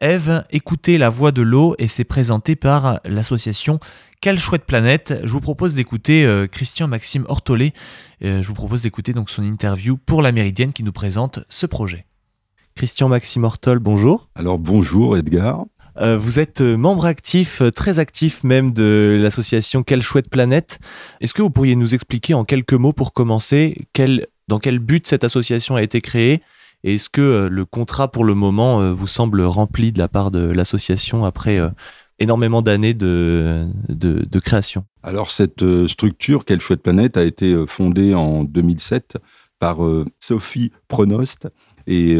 Eve, 0.00 0.44
écoutez 0.50 0.96
la 0.96 1.08
voix 1.08 1.32
de 1.32 1.42
l'eau 1.42 1.74
et 1.80 1.88
c'est 1.88 2.04
présenté 2.04 2.54
par 2.54 3.00
l'association 3.04 3.80
Quelle 4.20 4.38
chouette 4.38 4.64
planète. 4.64 5.20
Je 5.24 5.32
vous 5.32 5.40
propose 5.40 5.74
d'écouter 5.74 6.24
euh, 6.24 6.46
Christian 6.46 6.86
Maxime 6.86 7.24
Hortolé. 7.26 7.72
Euh, 8.24 8.42
je 8.42 8.46
vous 8.46 8.54
propose 8.54 8.82
d'écouter 8.82 9.12
donc 9.12 9.28
son 9.28 9.42
interview 9.42 9.96
pour 9.96 10.22
la 10.22 10.30
Méridienne 10.30 10.72
qui 10.72 10.84
nous 10.84 10.92
présente 10.92 11.40
ce 11.48 11.66
projet. 11.66 12.06
Christian 12.76 13.08
Maxime 13.08 13.42
Hortol, 13.42 13.80
bonjour. 13.80 14.28
Alors 14.36 14.60
bonjour 14.60 15.16
Edgar. 15.16 15.64
Euh, 15.98 16.16
vous 16.16 16.38
êtes 16.38 16.60
membre 16.60 17.06
actif, 17.06 17.62
très 17.74 17.98
actif 17.98 18.44
même 18.44 18.70
de 18.72 19.18
l'association 19.20 19.82
Quelle 19.82 20.02
chouette 20.02 20.30
planète. 20.30 20.78
Est-ce 21.20 21.34
que 21.34 21.42
vous 21.42 21.50
pourriez 21.50 21.76
nous 21.76 21.94
expliquer 21.94 22.34
en 22.34 22.44
quelques 22.44 22.72
mots 22.72 22.92
pour 22.92 23.12
commencer 23.12 23.86
dans 24.48 24.58
quel 24.58 24.78
but 24.78 25.06
cette 25.06 25.24
association 25.24 25.76
a 25.76 25.82
été 25.82 26.00
créée? 26.00 26.42
Est-ce 26.84 27.08
que 27.08 27.20
euh, 27.20 27.48
le 27.48 27.64
contrat 27.64 28.10
pour 28.10 28.24
le 28.24 28.34
moment 28.34 28.80
euh, 28.80 28.92
vous 28.92 29.06
semble 29.06 29.42
rempli 29.42 29.92
de 29.92 29.98
la 29.98 30.08
part 30.08 30.30
de 30.30 30.40
l'association 30.40 31.24
après 31.24 31.58
euh, 31.58 31.68
énormément 32.18 32.60
d'années 32.60 32.94
de, 32.94 33.68
de, 33.88 34.38
création? 34.40 34.84
Alors 35.02 35.30
cette 35.30 35.64
structure, 35.86 36.44
Quelle 36.44 36.60
chouette 36.60 36.82
planète, 36.82 37.16
a 37.16 37.24
été 37.24 37.64
fondée 37.66 38.14
en 38.14 38.44
2007 38.44 39.16
par 39.58 39.78
Sophie 40.20 40.72
Pronost. 40.88 41.48
Et 41.86 42.16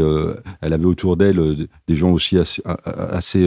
elle 0.61 0.72
avait 0.72 0.87
autour 0.87 1.16
d'elle 1.16 1.68
des 1.88 1.94
gens 1.94 2.11
aussi 2.11 2.38
assez, 2.38 3.46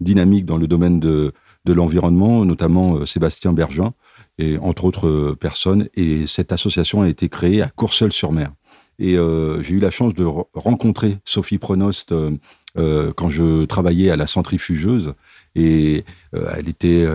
dynamiques 0.00 0.46
dans 0.46 0.56
le 0.56 0.66
domaine 0.66 1.00
de, 1.00 1.32
de 1.64 1.72
l'environnement, 1.72 2.44
notamment 2.44 3.04
Sébastien 3.06 3.52
Bergin, 3.52 3.92
et 4.38 4.58
entre 4.58 4.84
autres 4.84 5.36
personnes. 5.38 5.88
Et 5.94 6.26
cette 6.26 6.52
association 6.52 7.02
a 7.02 7.08
été 7.08 7.28
créée 7.28 7.62
à 7.62 7.68
Courseul-sur-Mer. 7.68 8.50
Et 8.98 9.16
euh, 9.16 9.62
j'ai 9.62 9.74
eu 9.74 9.80
la 9.80 9.90
chance 9.90 10.14
de 10.14 10.24
rencontrer 10.54 11.18
Sophie 11.24 11.58
Pronost 11.58 12.12
euh, 12.12 12.30
euh, 12.78 13.12
quand 13.12 13.28
je 13.28 13.64
travaillais 13.64 14.10
à 14.10 14.16
la 14.16 14.26
centrifugeuse. 14.26 15.14
Et 15.54 16.04
elle, 16.32 16.66
était, 16.66 17.06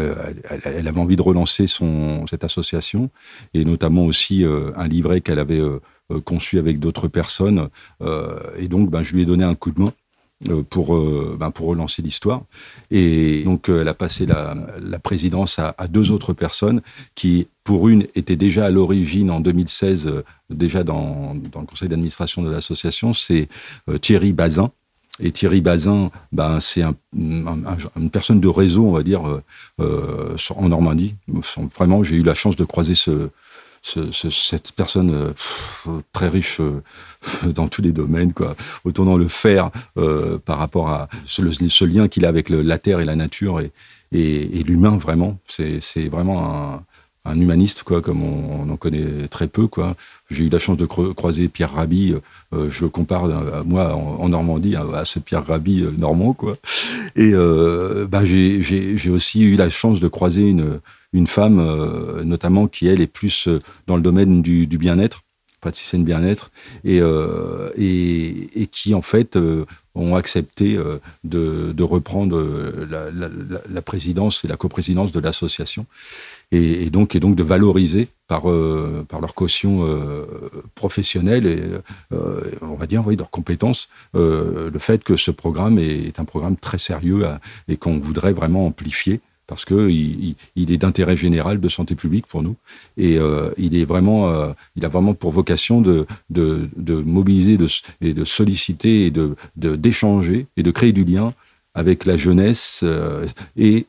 elle, 0.63 0.87
avait 0.87 0.99
envie 0.99 1.15
de 1.15 1.23
relancer 1.23 1.65
son, 1.65 2.27
cette 2.27 2.43
association, 2.43 3.09
et 3.55 3.65
notamment 3.65 4.05
aussi 4.05 4.45
un 4.45 4.87
livret 4.87 5.21
qu'elle 5.21 5.39
avait 5.39 5.59
conçu 6.23 6.57
avec 6.57 6.79
d'autres 6.79 7.07
personnes. 7.07 7.69
et 8.57 8.67
donc, 8.67 8.89
ben, 8.89 9.03
je 9.03 9.13
lui 9.13 9.23
ai 9.23 9.25
donné 9.25 9.43
un 9.43 9.55
coup 9.55 9.71
de 9.71 9.81
main. 9.81 9.93
Pour, 10.69 10.95
ben, 11.35 11.49
pour 11.49 11.65
relancer 11.65 12.03
l'histoire. 12.03 12.43
Et 12.91 13.41
donc, 13.43 13.69
elle 13.69 13.87
a 13.87 13.95
passé 13.95 14.27
la, 14.27 14.55
la 14.79 14.99
présidence 14.99 15.57
à, 15.57 15.73
à, 15.79 15.87
deux 15.87 16.11
autres 16.11 16.33
personnes 16.33 16.83
qui, 17.15 17.47
pour 17.63 17.89
une, 17.89 18.05
étaient 18.13 18.35
déjà 18.35 18.67
à 18.67 18.69
l'origine 18.69 19.31
en 19.31 19.39
2016 19.39 20.23
déjà 20.49 20.83
dans, 20.83 21.35
dans 21.51 21.61
le 21.61 21.65
conseil 21.65 21.89
d'administration 21.89 22.41
de 22.41 22.49
l'association, 22.49 23.13
c'est 23.13 23.47
euh, 23.89 23.97
Thierry 23.97 24.33
Bazin. 24.33 24.71
Et 25.19 25.31
Thierry 25.31 25.61
Bazin, 25.61 26.11
ben, 26.31 26.59
c'est 26.59 26.83
un, 26.83 26.95
une 27.15 28.09
personne 28.11 28.39
de 28.39 28.47
réseau, 28.47 28.85
on 28.85 28.91
va 28.91 29.01
dire, 29.01 29.27
euh, 29.27 29.43
euh 29.81 30.37
en 30.55 30.69
Normandie. 30.69 31.15
Vraiment, 31.75 32.03
j'ai 32.03 32.17
eu 32.17 32.23
la 32.23 32.35
chance 32.35 32.55
de 32.55 32.63
croiser 32.63 32.93
ce, 32.93 33.29
ce, 33.87 34.29
cette 34.29 34.71
personne 34.73 35.11
euh, 35.13 35.99
très 36.13 36.29
riche 36.29 36.61
dans 37.43 37.67
tous 37.67 37.81
les 37.81 37.91
domaines, 37.91 38.33
quoi. 38.33 38.55
autant 38.83 39.05
dans 39.05 39.17
le 39.17 39.27
faire 39.27 39.71
par 40.45 40.57
rapport 40.57 40.89
à 40.89 41.09
ce, 41.25 41.41
ce 41.69 41.85
lien 41.85 42.07
qu'il 42.07 42.25
a 42.25 42.29
avec 42.29 42.49
la 42.49 42.77
terre 42.77 42.99
et 42.99 43.05
la 43.05 43.15
nature 43.15 43.59
et, 43.59 43.71
et, 44.11 44.59
et 44.59 44.63
l'humain, 44.63 44.97
vraiment. 44.97 45.39
C'est 45.47 46.07
vraiment 46.07 46.75
un, 46.75 46.83
un 47.27 47.39
humaniste, 47.39 47.83
quoi, 47.83 48.01
comme 48.01 48.23
on, 48.23 48.69
en 48.69 48.77
connaît 48.77 49.27
très 49.29 49.47
peu, 49.47 49.67
quoi. 49.67 49.95
J'ai 50.29 50.45
eu 50.45 50.49
la 50.49 50.59
chance 50.59 50.77
de 50.77 50.85
croiser 50.85 51.47
Pierre 51.47 51.73
Rabhi. 51.73 52.15
Euh, 52.53 52.69
je 52.69 52.83
le 52.83 52.89
compare, 52.89 53.25
à, 53.25 53.63
moi, 53.63 53.93
en, 53.95 54.29
Normandie, 54.29 54.75
à, 54.75 55.05
ce 55.05 55.19
Pierre 55.19 55.45
Rabhi 55.45 55.81
euh, 55.81 55.91
normand, 55.97 56.33
quoi. 56.33 56.57
Et 57.15 57.31
euh, 57.33 58.07
bah, 58.07 58.23
j'ai 58.25 59.09
aussi 59.09 59.43
eu 59.43 59.55
la 59.55 59.69
chance 59.69 59.99
de 59.99 60.07
croiser 60.07 60.49
une, 60.49 60.79
une 61.13 61.27
femme, 61.27 61.57
notamment, 62.23 62.67
qui, 62.67 62.87
elle, 62.87 63.01
est 63.01 63.07
plus 63.07 63.49
dans 63.87 63.95
le 63.95 64.01
domaine 64.01 64.41
du, 64.41 64.67
bien-être, 64.77 65.21
praticienne 65.61 66.03
bien-être, 66.03 66.51
et, 66.83 66.99
et, 67.77 68.67
qui, 68.67 68.93
en 68.93 69.01
fait, 69.01 69.37
ont 69.95 70.15
accepté 70.15 70.77
de, 71.23 71.83
reprendre 71.83 72.43
la, 73.69 73.81
présidence 73.81 74.43
et 74.43 74.47
la 74.47 74.57
coprésidence 74.57 75.11
de 75.11 75.19
l'association 75.19 75.85
et, 76.51 76.89
donc, 76.89 77.15
et 77.15 77.19
donc 77.19 77.35
de 77.35 77.43
valoriser 77.43 78.07
par, 78.27 78.49
euh, 78.49 79.05
par 79.07 79.19
leur 79.21 79.33
caution 79.33 79.85
euh, 79.85 80.25
professionnelle 80.75 81.45
et, 81.45 81.61
euh, 82.13 82.41
on 82.61 82.75
va 82.75 82.87
dire, 82.87 83.05
oui, 83.05 83.15
leurs 83.15 83.29
compétences, 83.29 83.89
le 84.13 84.79
fait 84.79 85.03
que 85.03 85.15
ce 85.15 85.31
programme 85.31 85.79
est, 85.79 86.19
un 86.19 86.25
programme 86.25 86.57
très 86.57 86.77
sérieux 86.77 87.25
et 87.67 87.77
qu'on 87.77 87.99
voudrait 87.99 88.33
vraiment 88.33 88.65
amplifier 88.65 89.21
parce 89.47 89.65
qu'il 89.65 90.35
il, 90.55 90.71
est 90.71 90.77
d'intérêt 90.77 91.17
général 91.17 91.59
de 91.59 91.69
santé 91.69 91.95
publique 91.95 92.27
pour 92.27 92.43
nous. 92.43 92.55
Et 92.97 93.17
il, 93.57 93.75
est 93.75 93.85
vraiment, 93.85 94.53
il 94.75 94.85
a 94.85 94.89
vraiment 94.89 95.13
pour 95.13 95.31
vocation 95.31 95.81
de, 95.81 96.05
mobiliser 97.05 97.57
de, 97.57 97.67
et 98.01 98.13
de 98.13 98.25
solliciter 98.25 99.05
et 99.05 99.13
d'échanger 99.55 100.37
de, 100.37 100.45
et 100.57 100.63
de 100.63 100.71
créer 100.71 100.91
du 100.91 101.05
lien 101.05 101.33
avec 101.77 102.05
la 102.05 102.17
jeunesse 102.17 102.81
euh, 102.83 103.27
et, 103.55 103.85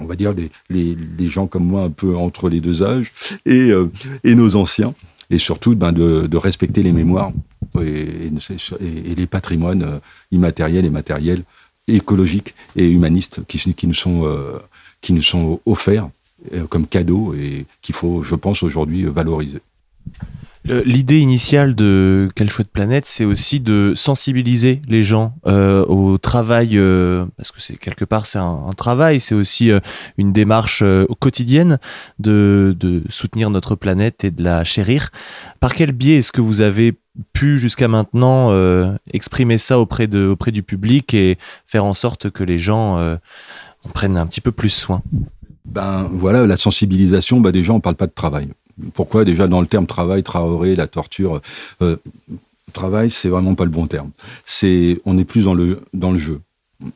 on 0.00 0.06
va 0.06 0.16
dire 0.16 0.34
les, 0.70 1.28
gens 1.28 1.46
comme 1.46 1.64
moi 1.64 1.82
un 1.82 1.90
peu 1.90 2.16
entre 2.16 2.48
les 2.48 2.60
deux 2.60 2.82
âges 2.82 3.12
et, 3.44 3.70
euh, 3.70 3.90
nos 4.24 4.56
anciens 4.56 4.94
et 5.28 5.36
surtout 5.36 5.76
ben, 5.76 5.92
de, 5.92 6.36
respecter 6.36 6.82
les 6.82 6.92
mémoires 6.92 7.32
et, 7.78 8.30
les 9.14 9.26
patrimoines 9.26 9.82
euh, 9.82 9.98
immatériels 10.32 10.86
et 10.86 10.90
matériels 10.90 11.42
écologiques 11.96 12.54
et 12.76 12.88
humanistes 12.88 13.40
qui, 13.46 13.86
nous, 13.86 13.94
sont, 13.94 14.24
qui 15.00 15.12
nous 15.12 15.22
sont 15.22 15.60
offerts 15.66 16.08
comme 16.68 16.86
cadeaux 16.86 17.34
et 17.34 17.66
qu'il 17.82 17.94
faut, 17.94 18.22
je 18.22 18.34
pense, 18.34 18.62
aujourd'hui 18.62 19.04
valoriser. 19.04 19.60
L'idée 20.68 21.18
initiale 21.18 21.74
de 21.74 22.28
Quelle 22.34 22.50
chouette 22.50 22.70
planète, 22.70 23.06
c'est 23.06 23.24
aussi 23.24 23.60
de 23.60 23.92
sensibiliser 23.94 24.82
les 24.86 25.02
gens 25.02 25.34
euh, 25.46 25.84
au 25.86 26.18
travail, 26.18 26.70
euh, 26.74 27.24
parce 27.36 27.52
que 27.52 27.60
c'est 27.60 27.78
quelque 27.78 28.04
part 28.04 28.26
c'est 28.26 28.38
un, 28.38 28.70
travail, 28.76 29.18
c'est 29.18 29.34
aussi 29.34 29.70
euh, 29.70 29.80
une 30.18 30.32
démarche 30.32 30.84
quotidienne 31.20 31.78
de, 32.18 32.76
soutenir 33.08 33.50
notre 33.50 33.76
planète 33.76 34.24
et 34.24 34.30
de 34.30 34.42
la 34.42 34.62
chérir. 34.64 35.08
Par 35.60 35.74
quel 35.74 35.92
biais 35.92 36.18
est-ce 36.18 36.32
que 36.32 36.42
vous 36.42 36.60
avez 36.60 36.94
pu 37.32 37.58
jusqu'à 37.58 37.88
maintenant 37.88 38.52
exprimer 39.12 39.58
ça 39.58 39.78
auprès, 39.78 40.06
de, 40.06 40.26
auprès 40.26 40.52
du 40.52 40.62
public 40.62 41.14
et 41.14 41.38
faire 41.66 41.84
en 41.84 41.94
sorte 41.94 42.30
que 42.30 42.44
les 42.44 42.58
gens 42.58 42.98
en 42.98 43.88
prennent 43.94 44.18
un 44.18 44.26
petit 44.26 44.40
peu 44.40 44.52
plus 44.52 44.70
soin? 44.70 45.02
Ben 45.64 46.08
voilà, 46.12 46.46
la 46.46 46.56
sensibilisation, 46.56 47.40
ben 47.40 47.50
déjà 47.50 47.72
on 47.72 47.80
parle 47.80 47.96
pas 47.96 48.06
de 48.06 48.12
travail. 48.12 48.48
Pourquoi 48.94 49.24
déjà 49.24 49.46
dans 49.46 49.60
le 49.60 49.66
terme 49.66 49.86
travail, 49.86 50.22
Traoré, 50.22 50.76
la 50.76 50.86
torture 50.86 51.40
euh, 51.82 51.96
Travail, 52.72 53.10
c'est 53.10 53.28
vraiment 53.28 53.54
pas 53.54 53.64
le 53.64 53.70
bon 53.70 53.86
terme. 53.86 54.10
On 55.04 55.18
est 55.18 55.24
plus 55.24 55.44
dans 55.44 55.54
le, 55.54 55.80
jeu, 56.16 56.40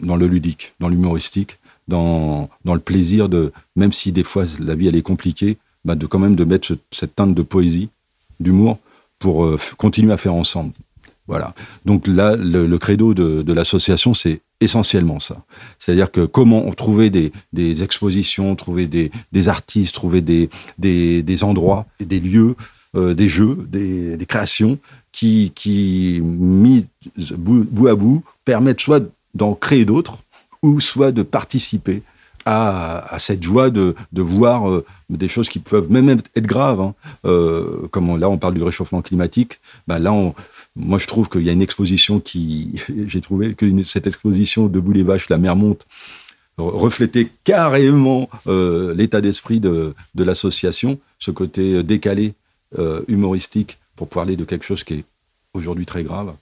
dans 0.00 0.16
le 0.16 0.26
ludique, 0.26 0.74
dans 0.80 0.88
l'humoristique, 0.88 1.56
dans, 1.88 2.50
dans 2.64 2.74
le 2.74 2.80
plaisir 2.80 3.28
de, 3.28 3.52
même 3.74 3.92
si 3.92 4.12
des 4.12 4.22
fois 4.22 4.44
la 4.60 4.74
vie 4.74 4.88
elle 4.88 4.96
est 4.96 5.02
compliquée, 5.02 5.56
bah 5.84 5.94
de 5.94 6.06
quand 6.06 6.18
même 6.18 6.36
de 6.36 6.44
mettre 6.44 6.76
cette 6.90 7.16
teinte 7.16 7.34
de 7.34 7.42
poésie, 7.42 7.88
d'humour, 8.38 8.78
pour 9.18 9.44
euh, 9.44 9.56
continuer 9.76 10.12
à 10.12 10.16
faire 10.16 10.34
ensemble. 10.34 10.72
Voilà. 11.28 11.54
Donc 11.84 12.06
là, 12.06 12.36
le, 12.36 12.76
credo 12.78 13.14
de, 13.14 13.52
l'association, 13.52 14.12
c'est 14.12 14.40
essentiellement 14.60 15.20
ça. 15.20 15.44
C'est-à-dire 15.78 16.10
que 16.10 16.26
comment 16.26 16.66
on 16.66 16.72
trouvait 16.72 17.10
des, 17.10 17.32
des 17.52 17.82
expositions, 17.82 18.54
trouver 18.56 18.86
des, 18.86 19.10
des, 19.30 19.48
artistes, 19.48 19.94
trouver 19.94 20.20
des, 20.20 20.50
des, 20.78 21.44
endroits, 21.44 21.86
des 22.00 22.20
lieux, 22.20 22.56
euh, 22.96 23.14
des 23.14 23.28
jeux, 23.28 23.66
des, 23.68 24.18
créations 24.26 24.78
qui, 25.12 25.52
qui, 25.54 26.20
mis 26.22 26.86
bout, 27.36 27.86
à 27.86 27.94
bout, 27.94 28.24
permettent 28.44 28.80
soit 28.80 29.02
d'en 29.34 29.54
créer 29.54 29.84
d'autres 29.84 30.18
ou 30.62 30.80
soit 30.80 31.12
de 31.12 31.22
participer 31.22 32.02
à, 32.44 33.16
cette 33.18 33.42
joie 33.42 33.70
de, 33.70 33.94
de 34.12 34.22
voir 34.22 34.68
euh, 34.68 34.84
des 35.08 35.28
choses 35.28 35.48
qui 35.48 35.60
peuvent 35.60 35.90
même 35.90 36.08
être 36.10 36.46
graves. 36.46 36.80
Hein. 36.80 36.94
Euh, 37.24 37.86
comme 37.90 38.18
là, 38.18 38.28
on 38.28 38.38
parle 38.38 38.54
du 38.54 38.62
réchauffement 38.62 39.00
climatique, 39.00 39.60
ben 39.86 39.98
là, 39.98 40.12
on, 40.12 40.34
moi, 40.74 40.98
je 40.98 41.06
trouve 41.06 41.28
qu'il 41.28 41.42
y 41.42 41.50
a 41.50 41.52
une 41.52 41.62
exposition 41.62 42.20
qui, 42.20 42.82
j'ai 43.06 43.20
trouvé 43.20 43.54
que 43.54 43.82
cette 43.84 44.06
exposition 44.06 44.66
Debout 44.66 44.92
les 44.92 45.02
vaches, 45.02 45.28
la 45.28 45.38
mer 45.38 45.56
monte, 45.56 45.86
reflétait 46.58 47.28
carrément 47.44 48.28
euh, 48.46 48.94
l'état 48.94 49.20
d'esprit 49.20 49.60
de, 49.60 49.94
de 50.14 50.24
l'association, 50.24 50.98
ce 51.18 51.30
côté 51.30 51.82
décalé, 51.82 52.34
euh, 52.78 53.02
humoristique, 53.08 53.78
pour 53.96 54.08
parler 54.08 54.36
de 54.36 54.44
quelque 54.44 54.64
chose 54.64 54.84
qui 54.84 54.94
est 54.94 55.04
aujourd'hui 55.54 55.86
très 55.86 56.02
grave. 56.02 56.32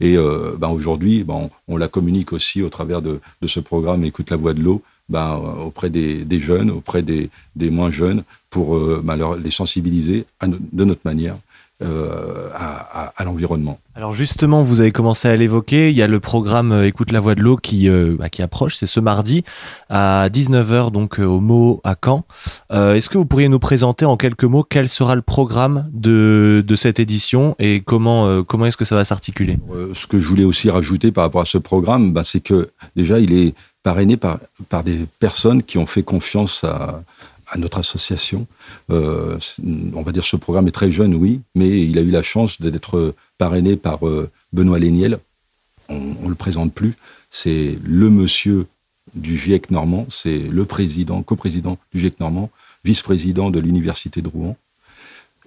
Et 0.00 0.16
euh, 0.16 0.56
ben 0.58 0.68
aujourd'hui, 0.68 1.22
ben 1.22 1.48
on, 1.68 1.76
la 1.76 1.88
communique 1.88 2.32
aussi 2.32 2.62
au 2.62 2.68
travers 2.68 3.02
de, 3.02 3.20
de, 3.40 3.46
ce 3.46 3.60
programme 3.60 4.04
Écoute 4.04 4.30
la 4.30 4.36
voix 4.36 4.54
de 4.54 4.62
l'eau, 4.62 4.82
ben, 5.08 5.34
auprès 5.64 5.90
des, 5.90 6.40
jeunes, 6.40 6.70
auprès 6.70 7.02
des, 7.02 7.30
moins 7.56 7.90
jeunes, 7.90 8.24
pour 8.50 8.78
les 8.78 9.50
sensibiliser 9.50 10.24
de 10.42 10.84
notre 10.84 11.02
manière 11.04 11.36
euh, 11.82 12.48
à, 12.54 13.24
l'environnement. 13.24 13.78
Alors 13.94 14.14
justement, 14.14 14.62
vous 14.62 14.80
avez 14.80 14.92
commencé 14.92 15.28
à 15.28 15.36
l'évoquer, 15.36 15.90
il 15.90 15.96
y 15.96 16.00
a 16.00 16.06
le 16.06 16.20
programme 16.20 16.72
euh, 16.72 16.86
Écoute 16.86 17.12
la 17.12 17.20
voix 17.20 17.34
de 17.34 17.42
l'eau 17.42 17.58
qui, 17.58 17.90
euh, 17.90 18.16
bah, 18.18 18.30
qui 18.30 18.40
approche, 18.40 18.76
c'est 18.76 18.86
ce 18.86 18.98
mardi 18.98 19.44
à 19.90 20.28
19h 20.30 20.90
donc 20.90 21.18
au 21.18 21.38
MO 21.40 21.82
à 21.84 21.94
Caen. 22.02 22.24
Est-ce 22.70 23.10
que 23.10 23.18
vous 23.18 23.26
pourriez 23.26 23.50
nous 23.50 23.58
présenter 23.58 24.06
en 24.06 24.16
quelques 24.16 24.44
mots 24.44 24.62
quel 24.62 24.88
sera 24.88 25.14
le 25.16 25.20
programme 25.20 25.90
de, 25.92 26.64
de 26.66 26.76
cette 26.76 26.98
édition 26.98 27.54
et 27.58 27.80
comment, 27.80 28.42
comment 28.42 28.64
est-ce 28.64 28.78
que 28.78 28.86
ça 28.86 28.94
va 28.94 29.04
s'articuler? 29.04 29.58
Ce 29.92 30.06
que 30.06 30.18
je 30.18 30.28
voulais 30.28 30.44
aussi 30.44 30.70
rajouter 30.70 31.12
par 31.12 31.24
rapport 31.24 31.42
à 31.42 31.46
ce 31.46 31.58
programme, 31.58 32.12
bah, 32.12 32.22
c'est 32.24 32.40
que 32.40 32.70
déjà 32.96 33.20
il 33.20 33.34
est 33.34 33.54
parrainé 33.82 34.16
par, 34.16 34.38
par 34.70 34.82
des 34.82 35.00
personnes 35.20 35.62
qui 35.62 35.76
ont 35.76 35.86
fait 35.86 36.02
confiance 36.02 36.64
à, 36.64 37.02
à 37.48 37.58
notre 37.58 37.78
association. 37.78 38.46
Euh, 38.90 39.38
on 39.94 40.02
va 40.02 40.12
dire 40.12 40.24
ce 40.24 40.36
programme 40.36 40.68
est 40.68 40.72
très 40.72 40.90
jeune, 40.90 41.14
oui, 41.14 41.40
mais 41.54 41.82
il 41.82 41.98
a 41.98 42.02
eu 42.02 42.10
la 42.10 42.22
chance 42.22 42.60
d'être 42.60 43.14
parrainé 43.38 43.76
par 43.76 44.06
euh, 44.06 44.30
Benoît 44.52 44.78
Léniel. 44.78 45.18
On 45.88 46.00
ne 46.00 46.28
le 46.28 46.34
présente 46.34 46.72
plus. 46.72 46.94
C'est 47.30 47.78
le 47.84 48.10
monsieur 48.10 48.66
du 49.14 49.38
GIEC 49.38 49.70
normand, 49.70 50.06
c'est 50.10 50.38
le 50.38 50.64
président, 50.64 51.22
coprésident 51.22 51.78
du 51.94 52.00
GIEC 52.00 52.20
normand, 52.20 52.50
vice-président 52.84 53.50
de 53.50 53.60
l'Université 53.60 54.20
de 54.20 54.28
Rouen. 54.28 54.56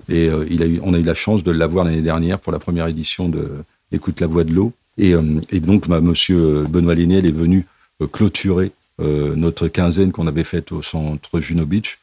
Et 0.08 0.30
euh, 0.30 0.80
on 0.84 0.94
a 0.94 1.00
eu 1.00 1.04
la 1.04 1.14
chance 1.14 1.44
de 1.44 1.52
l'avoir 1.52 1.84
l'année 1.84 2.02
dernière 2.02 2.40
pour 2.40 2.54
la 2.54 2.60
première 2.60 2.88
édition 2.88 3.28
de 3.28 3.64
Écoute 3.92 4.22
la 4.22 4.28
voix 4.28 4.44
de 4.44 4.54
l'eau. 4.54 4.72
Et, 5.00 5.16
donc, 5.62 5.88
monsieur 5.88 6.66
Benoît 6.70 6.94
Léniel 6.94 7.26
est 7.26 7.32
venu 7.32 7.66
clôturer 8.12 8.72
notre 9.00 9.68
quinzaine 9.68 10.12
qu'on 10.12 10.28
avait 10.28 10.44
faite 10.44 10.72
au 10.72 10.82
centre 10.82 11.40
Juno 11.40 11.66
Beach. 11.66 12.00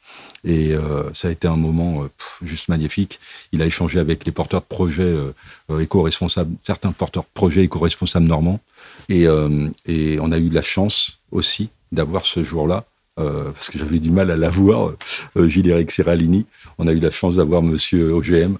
Et 0.47 0.73
euh, 0.73 1.13
ça 1.13 1.27
a 1.27 1.31
été 1.31 1.47
un 1.47 1.55
moment 1.55 2.03
euh, 2.03 2.07
juste 2.41 2.69
magnifique. 2.69 3.19
Il 3.51 3.61
a 3.61 3.65
échangé 3.65 3.99
avec 3.99 4.25
les 4.25 4.31
porteurs 4.31 4.61
de 4.61 4.65
projets 4.65 5.13
éco-responsables, 5.79 6.55
certains 6.63 6.91
porteurs 6.91 7.23
de 7.23 7.29
projets 7.33 7.63
éco-responsables 7.63 8.25
normands. 8.25 8.61
Et, 9.09 9.27
on 9.27 10.31
a 10.31 10.37
eu 10.37 10.49
la 10.49 10.61
chance 10.61 11.19
aussi 11.31 11.69
d'avoir 11.91 12.25
ce 12.25 12.43
jour-là, 12.43 12.85
parce 13.15 13.69
que 13.69 13.79
j'avais 13.79 13.99
du 13.99 14.11
mal 14.11 14.31
à 14.31 14.37
l'avoir, 14.37 14.93
Gilles-Éric 15.35 15.91
Serralini. 15.91 16.45
On 16.77 16.87
a 16.87 16.93
eu 16.93 16.99
la 16.99 17.11
chance 17.11 17.35
d'avoir 17.35 17.61
Monsieur 17.61 18.13
OGM. 18.13 18.55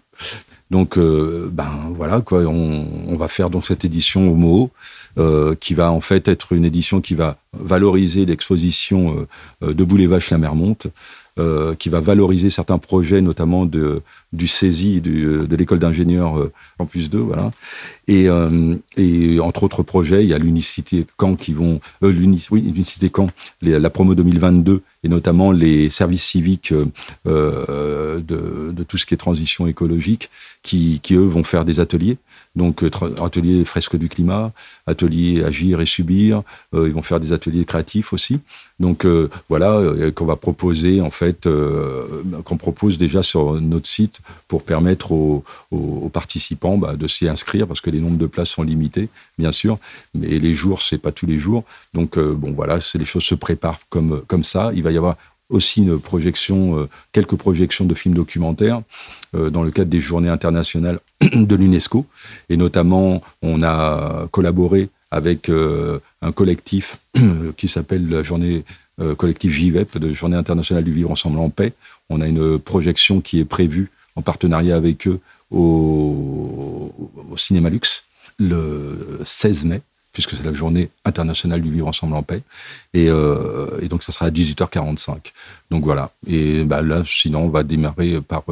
Donc, 0.72 0.98
ben 0.98 1.92
voilà, 1.94 2.22
quoi, 2.22 2.40
on, 2.40 3.16
va 3.16 3.28
faire 3.28 3.50
donc 3.50 3.66
cette 3.66 3.86
édition 3.86 4.30
au 4.30 4.36
MOO. 4.36 4.72
Euh, 5.20 5.56
qui 5.60 5.74
va 5.74 5.92
en 5.92 6.02
fait 6.02 6.28
être 6.28 6.54
une 6.54 6.64
édition 6.64 7.02
qui 7.02 7.16
va 7.16 7.38
valoriser 7.52 8.28
l'exposition 8.28 9.18
euh, 9.18 9.28
euh, 9.64 9.74
de 9.74 9.84
Boulet-Vache 9.84 10.30
la 10.30 10.38
mer 10.38 10.54
monte, 10.54 10.88
qui 11.78 11.90
va 11.90 12.00
valoriser 12.00 12.50
certains 12.50 12.80
projets, 12.80 13.22
notamment 13.22 13.68
de, 13.68 14.02
du 14.34 14.48
CESI, 14.48 15.02
de 15.02 15.56
l'école 15.56 15.78
d'ingénieurs 15.78 16.50
Campus 16.80 17.12
2, 17.12 17.20
voilà. 17.20 17.52
Et, 18.08 18.26
et, 18.98 19.40
entre 19.40 19.62
autres 19.62 19.84
projets, 19.84 20.24
il 20.24 20.30
y 20.30 20.34
a 20.34 20.40
l'unicité 20.40 21.06
Caen 21.20 21.36
qui 21.36 21.54
vont, 21.54 21.80
oui, 22.02 22.12
l'unicité 22.12 23.12
Caen, 23.16 23.30
la 23.62 23.90
promo 23.92 24.16
2022 24.16 24.82
et 25.04 25.10
notamment 25.10 25.52
les 25.52 25.92
services 25.92 26.24
civiques 26.24 26.74
de, 27.26 28.20
de, 28.20 28.84
tout 28.88 28.98
ce 28.98 29.06
qui 29.06 29.14
est 29.14 29.18
transition 29.18 29.68
écologique, 29.68 30.32
qui, 30.64 31.00
qui 31.04 31.14
eux 31.14 31.20
vont 31.20 31.44
faire 31.44 31.66
des 31.66 31.80
ateliers. 31.80 32.18
Donc, 32.58 32.84
euh, 32.84 32.90
atelier 33.24 33.64
fresque 33.66 33.96
du 33.96 34.10
climat, 34.10 34.52
atelier 34.88 35.44
agir 35.44 35.80
et 35.80 35.86
subir. 35.86 36.42
Euh, 36.74 36.88
ils 36.88 36.94
vont 36.94 37.04
faire 37.04 37.20
des 37.20 37.32
ateliers 37.32 37.66
créatifs 37.66 38.14
aussi. 38.14 38.40
Donc, 38.80 39.06
euh, 39.06 39.30
voilà, 39.48 39.80
qu'on 40.16 40.26
va 40.26 40.36
proposer, 40.36 41.00
en 41.00 41.12
fait, 41.12 41.48
qu'on 42.44 42.58
propose 42.58 42.98
déjà 42.98 43.22
sur 43.22 43.62
notre 43.62 43.88
site 43.88 44.22
pour 44.48 44.64
permettre 44.64 45.12
aux, 45.12 45.44
participants 46.12 46.78
bah, 46.78 46.96
de 46.96 47.08
s'y 47.08 47.28
inscrire 47.28 47.68
parce 47.68 47.82
que 47.82 47.92
les 47.92 48.00
nombres 48.00 48.18
de 48.18 48.26
places 48.26 48.50
sont 48.50 48.64
limités, 48.64 49.10
bien 49.38 49.52
sûr. 49.52 49.78
Mais 50.16 50.40
les 50.40 50.54
jours, 50.56 50.82
c'est 50.82 50.98
pas 50.98 51.12
tous 51.12 51.28
les 51.28 51.38
jours. 51.38 51.64
Donc, 51.94 52.18
bon, 52.18 52.54
voilà, 52.54 52.80
les 52.96 53.06
choses 53.06 53.24
se 53.24 53.36
préparent 53.36 53.80
comme, 53.90 54.22
comme 54.28 54.44
ça. 54.44 54.72
Il 54.76 54.82
va 54.84 54.92
y 54.92 54.98
avoir 54.98 55.16
aussi 55.50 55.82
une 55.82 56.00
projection, 56.00 56.88
quelques 57.12 57.36
projections 57.36 57.86
de 57.86 57.94
films 57.94 58.16
documentaires 58.16 58.82
dans 59.34 59.64
le 59.64 59.72
cadre 59.72 59.90
des 59.90 60.02
journées 60.02 60.30
internationales 60.30 61.00
de 61.22 61.56
l'UNESCO. 61.56 62.06
Et 62.50 62.58
notamment, 62.58 63.22
on 63.42 63.64
a 63.64 64.28
collaboré 64.32 64.90
avec 65.12 65.50
euh, 65.50 66.00
un 66.22 66.32
collectif 66.32 66.98
qui 67.58 67.68
s'appelle 67.68 68.10
la 68.10 68.24
journée 68.24 68.64
euh, 69.00 69.16
collectif 69.16 69.54
JVEP, 69.54 69.98
de 69.98 70.14
Journée 70.14 70.38
internationale 70.38 70.84
du 70.84 70.92
vivre 70.92 71.12
ensemble 71.12 71.40
en 71.40 71.50
paix. 71.50 71.74
On 72.10 72.22
a 72.22 72.28
une 72.28 72.60
projection 72.60 73.22
qui 73.22 73.40
est 73.40 73.46
prévue 73.46 73.90
en 74.16 74.22
partenariat 74.22 74.76
avec 74.76 75.08
eux 75.08 75.20
au, 75.52 76.92
au 77.32 77.38
Cinéma 77.38 77.70
Luxe 77.70 78.04
le 78.40 79.22
16 79.24 79.66
mai 79.66 79.82
puisque 80.18 80.36
c'est 80.36 80.44
la 80.44 80.54
journée 80.54 80.90
internationale 81.06 81.62
du 81.62 81.72
vivre 81.72 81.88
ensemble 81.88 82.16
en 82.16 82.24
paix. 82.24 82.42
Et, 82.96 83.08
euh, 83.08 83.88
donc, 83.88 84.02
ça 84.02 84.12
sera 84.12 84.26
à 84.26 84.32
18h45. 84.32 85.18
Donc 85.70 85.84
voilà. 85.84 86.10
Et 86.26 86.64
bah, 86.64 86.82
là, 86.82 87.04
sinon, 87.06 87.44
on 87.44 87.50
va 87.50 87.62
démarrer 87.62 88.20
par, 88.22 88.46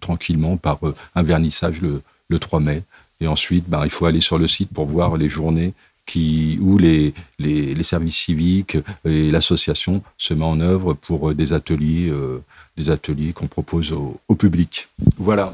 tranquillement 0.00 0.56
par 0.56 0.78
un 1.14 1.22
vernissage 1.22 1.82
le, 1.82 2.00
le 2.30 2.38
3 2.38 2.60
mai. 2.60 2.82
Et 3.20 3.26
ensuite, 3.26 3.68
ben, 3.68 3.84
il 3.84 3.90
faut 3.90 4.06
aller 4.06 4.22
sur 4.22 4.38
le 4.38 4.48
site 4.48 4.70
pour 4.72 4.86
voir 4.86 5.18
les 5.18 5.28
journées 5.28 5.74
qui, 6.06 6.58
où 6.62 6.78
les, 6.78 7.12
les, 7.38 7.82
services 7.82 8.16
civiques 8.16 8.78
et 9.04 9.30
l'association 9.30 10.02
se 10.16 10.32
met 10.32 10.44
en 10.44 10.58
œuvre 10.60 10.94
pour 10.94 11.34
des 11.34 11.52
ateliers, 11.52 12.08
euh, 12.08 12.42
des 12.78 12.88
ateliers 12.88 13.32
qu'on 13.32 13.46
propose 13.46 13.92
au, 13.92 14.34
public. 14.34 14.88
Voilà. 15.18 15.52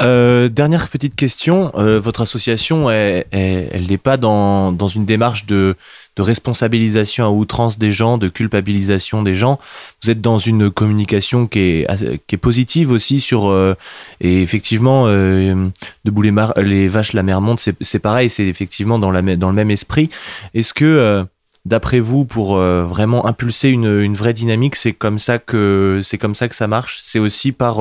Euh, 0.00 0.48
dernière 0.48 0.88
petite 0.88 1.16
question, 1.16 1.72
euh, 1.76 2.00
votre 2.00 2.22
association, 2.22 2.90
elle 2.90 3.86
n'est 3.88 3.98
pas 3.98 4.16
dans, 4.16 4.72
dans, 4.72 4.88
une 4.88 5.04
démarche 5.04 5.46
de, 5.46 5.76
de 6.16 6.22
responsabilisation 6.22 7.24
à 7.24 7.30
outrance 7.30 7.78
des 7.78 7.92
gens, 7.92 8.18
de 8.18 8.28
culpabilisation 8.28 9.22
des 9.22 9.34
gens. 9.34 9.58
Vous 10.02 10.10
êtes 10.10 10.20
dans 10.20 10.38
une 10.38 10.70
communication 10.70 11.46
qui 11.46 11.58
est, 11.58 12.26
qui 12.26 12.34
est 12.34 12.38
positive 12.38 12.90
aussi 12.90 13.20
sur 13.20 13.48
euh, 13.48 13.74
et 14.20 14.42
effectivement 14.42 15.04
euh, 15.06 15.68
debout 16.04 16.22
les, 16.22 16.32
les 16.62 16.88
vaches 16.88 17.12
la 17.14 17.22
mer 17.22 17.40
monte 17.40 17.68
c'est 17.80 17.98
pareil 17.98 18.30
c'est 18.30 18.46
effectivement 18.46 18.98
dans 18.98 19.10
la 19.10 19.22
dans 19.36 19.48
le 19.48 19.54
même 19.54 19.70
esprit. 19.70 20.10
Est-ce 20.54 20.72
que 20.72 20.84
euh, 20.84 21.24
d'après 21.64 22.00
vous, 22.00 22.24
pour 22.24 22.56
euh, 22.56 22.84
vraiment 22.84 23.26
impulser 23.26 23.70
une, 23.70 24.00
une 24.00 24.14
vraie 24.14 24.34
dynamique, 24.34 24.76
c'est 24.76 24.92
comme 24.92 25.18
ça 25.18 25.38
que 25.38 26.00
c'est 26.02 26.18
comme 26.18 26.34
ça 26.34 26.48
que 26.48 26.54
ça 26.54 26.66
marche? 26.66 26.98
C'est 27.02 27.18
aussi 27.18 27.52
par 27.52 27.78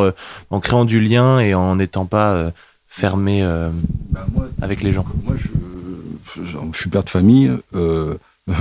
en 0.50 0.60
créant 0.60 0.86
du 0.86 1.00
lien 1.00 1.39
et 1.39 1.54
en 1.54 1.76
n'étant 1.76 2.06
pas 2.06 2.52
fermé 2.88 3.43
bah, 4.10 4.26
avec 4.62 4.84
les 4.84 4.93
gens. 4.93 5.06
Moi, 5.26 5.36
je, 5.38 5.48
je 6.72 6.78
suis 6.78 6.89
père 6.89 7.04
de 7.04 7.10
famille. 7.10 7.52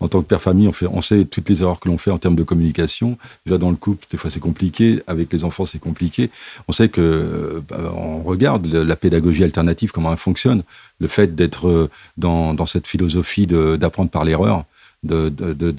En 0.00 0.08
tant 0.08 0.22
que 0.22 0.26
père 0.26 0.40
famille, 0.40 0.70
on, 0.92 1.02
sait 1.02 1.24
toutes 1.24 1.48
les 1.48 1.62
erreurs 1.62 1.80
que 1.80 1.88
l'on 1.88 1.98
fait 1.98 2.10
en 2.10 2.18
termes 2.18 2.36
de 2.36 2.42
communication. 2.42 3.18
Déjà 3.44 3.58
dans 3.58 3.70
le 3.70 3.76
couple, 3.76 4.06
des 4.10 4.16
fois 4.16 4.30
c'est 4.30 4.40
compliqué. 4.40 5.02
Avec 5.06 5.32
les 5.32 5.44
enfants, 5.44 5.66
c'est 5.66 5.78
compliqué. 5.78 6.30
On 6.68 6.72
sait 6.72 6.88
que 6.88 7.62
bah, 7.68 7.92
on 7.94 8.22
regarde 8.22 8.66
la 8.66 8.96
pédagogie 8.96 9.44
alternative, 9.44 9.90
comment 9.90 10.12
elle 10.12 10.18
fonctionne. 10.18 10.62
Le 11.00 11.08
fait 11.08 11.34
d'être 11.34 11.68
euh, 11.68 11.90
dans, 12.16 12.66
cette 12.66 12.86
philosophie 12.86 13.46
d'apprendre 13.46 14.10
par 14.10 14.24
l'erreur. 14.24 14.64
De, 15.04 15.32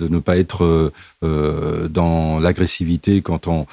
ne 0.10 0.19
pas 0.19 0.38
être 0.38 0.91
euh, 1.23 1.88
dans 1.89 2.39
l'agressivité 2.39 3.21
quand 3.21 3.47
on, 3.47 3.65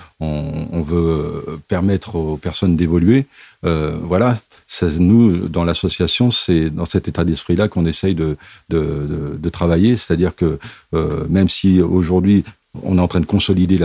veut 0.82 1.60
permettre 1.68 2.16
aux 2.16 2.36
personnes 2.36 2.76
d'évoluer. 2.76 3.26
Euh, 3.64 3.96
voilà, 4.02 4.38
nous, 4.98 5.48
dans 5.48 5.64
l'association, 5.64 6.30
c'est 6.30 6.70
dans 6.70 6.84
cet 6.84 7.08
état 7.08 7.24
d'esprit-là 7.24 7.68
qu'on 7.68 7.86
essaye 7.86 8.14
de, 8.14 8.36
travailler. 9.50 9.96
C'est-à-dire 9.96 10.34
que 10.34 10.58
euh, 10.94 11.24
même 11.28 11.48
si 11.48 11.80
aujourd'hui, 11.80 12.44
on 12.82 12.98
est 12.98 13.00
en 13.00 13.08
train 13.08 13.20
de 13.20 13.26
consolider 13.26 13.78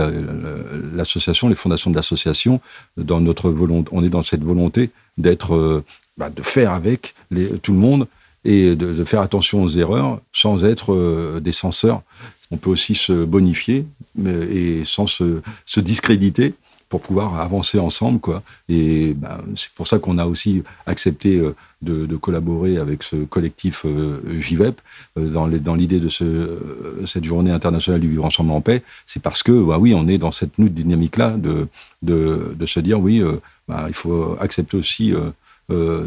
l'association, 0.94 1.48
les 1.48 1.54
fondations 1.54 1.90
de 1.90 1.96
l'association, 1.96 2.60
dans 2.96 3.20
notre 3.20 3.48
volonté, 3.50 3.88
on 3.92 4.04
est 4.04 4.10
dans 4.10 4.22
cette 4.22 4.42
volonté 4.42 4.90
d'être, 5.16 5.54
euh, 5.54 5.84
bah, 6.18 6.30
de 6.30 6.42
faire 6.42 6.72
avec 6.72 7.14
tout 7.62 7.72
le 7.72 7.78
monde 7.78 8.06
et 8.44 8.74
de, 8.74 9.04
faire 9.04 9.20
attention 9.20 9.62
aux 9.62 9.70
erreurs 9.70 10.20
sans 10.32 10.64
être 10.64 10.92
euh, 10.92 11.40
des 11.40 11.52
censeurs. 11.52 12.02
On 12.50 12.56
peut 12.56 12.70
aussi 12.70 12.94
se 12.94 13.24
bonifier 13.24 13.86
mais, 14.14 14.32
et 14.32 14.84
sans 14.84 15.06
se, 15.06 15.40
se 15.64 15.80
discréditer 15.80 16.54
pour 16.92 17.00
pouvoir 17.00 17.40
avancer 17.40 17.78
ensemble. 17.78 18.20
Quoi. 18.20 18.42
Et 18.68 19.14
ben, 19.14 19.38
c'est 19.56 19.70
pour 19.70 19.86
ça 19.86 19.98
qu'on 19.98 20.18
a 20.18 20.26
aussi 20.26 20.62
accepté 20.84 21.38
euh, 21.38 21.54
de, 21.80 22.16
collaborer 22.16 22.76
avec 22.76 23.02
ce 23.02 23.16
collectif 23.16 23.86
euh, 23.86 24.20
JVEP 24.38 24.78
euh, 25.16 25.30
dans 25.58 25.74
l'idée 25.74 26.00
de 26.00 26.10
ce, 26.10 26.58
cette 27.06 27.24
journée 27.24 27.50
internationale 27.50 27.98
du 27.98 28.10
vivre 28.10 28.26
ensemble 28.26 28.50
en 28.50 28.60
paix. 28.60 28.82
C'est 29.06 29.22
parce 29.22 29.42
que, 29.42 29.52
bah, 29.52 29.78
oui, 29.78 29.94
on 29.94 30.06
est 30.06 30.18
dans 30.18 30.32
cette 30.32 30.52
dynamique-là 30.58 31.30
de, 31.38 31.66
de, 32.02 32.54
de, 32.54 32.66
se 32.66 32.78
dire, 32.78 33.00
oui, 33.00 33.22
bah, 33.66 33.86
il 33.88 33.94
faut 33.94 34.36
accepter 34.38 34.76
aussi 34.76 35.14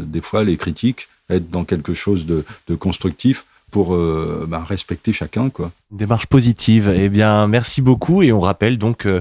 des 0.06 0.20
fois 0.20 0.44
les 0.44 0.56
critiques, 0.56 1.08
être 1.30 1.50
dans 1.50 1.64
quelque 1.64 1.94
chose 1.94 2.26
de, 2.26 2.44
constructif 2.76 3.44
pour 3.70 3.94
euh, 3.94 4.46
bah, 4.48 4.64
respecter 4.66 5.12
chacun. 5.12 5.50
Quoi. 5.50 5.72
Démarche 5.90 6.26
positive. 6.26 6.92
Eh 6.94 7.08
bien, 7.08 7.46
merci 7.48 7.82
beaucoup. 7.82 8.22
Et 8.22 8.32
on 8.32 8.40
rappelle 8.40 8.78
donc, 8.78 9.06
euh, 9.06 9.20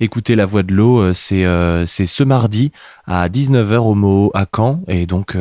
écouter 0.00 0.34
La 0.34 0.46
Voix 0.46 0.62
de 0.62 0.74
l'eau, 0.74 1.00
euh, 1.00 1.12
c'est 1.14 2.06
ce 2.06 2.24
mardi 2.24 2.72
à 3.06 3.28
19h 3.28 3.76
au 3.76 3.94
Mo 3.94 4.30
à 4.34 4.46
Caen. 4.54 4.82
Et 4.88 5.06
donc, 5.06 5.36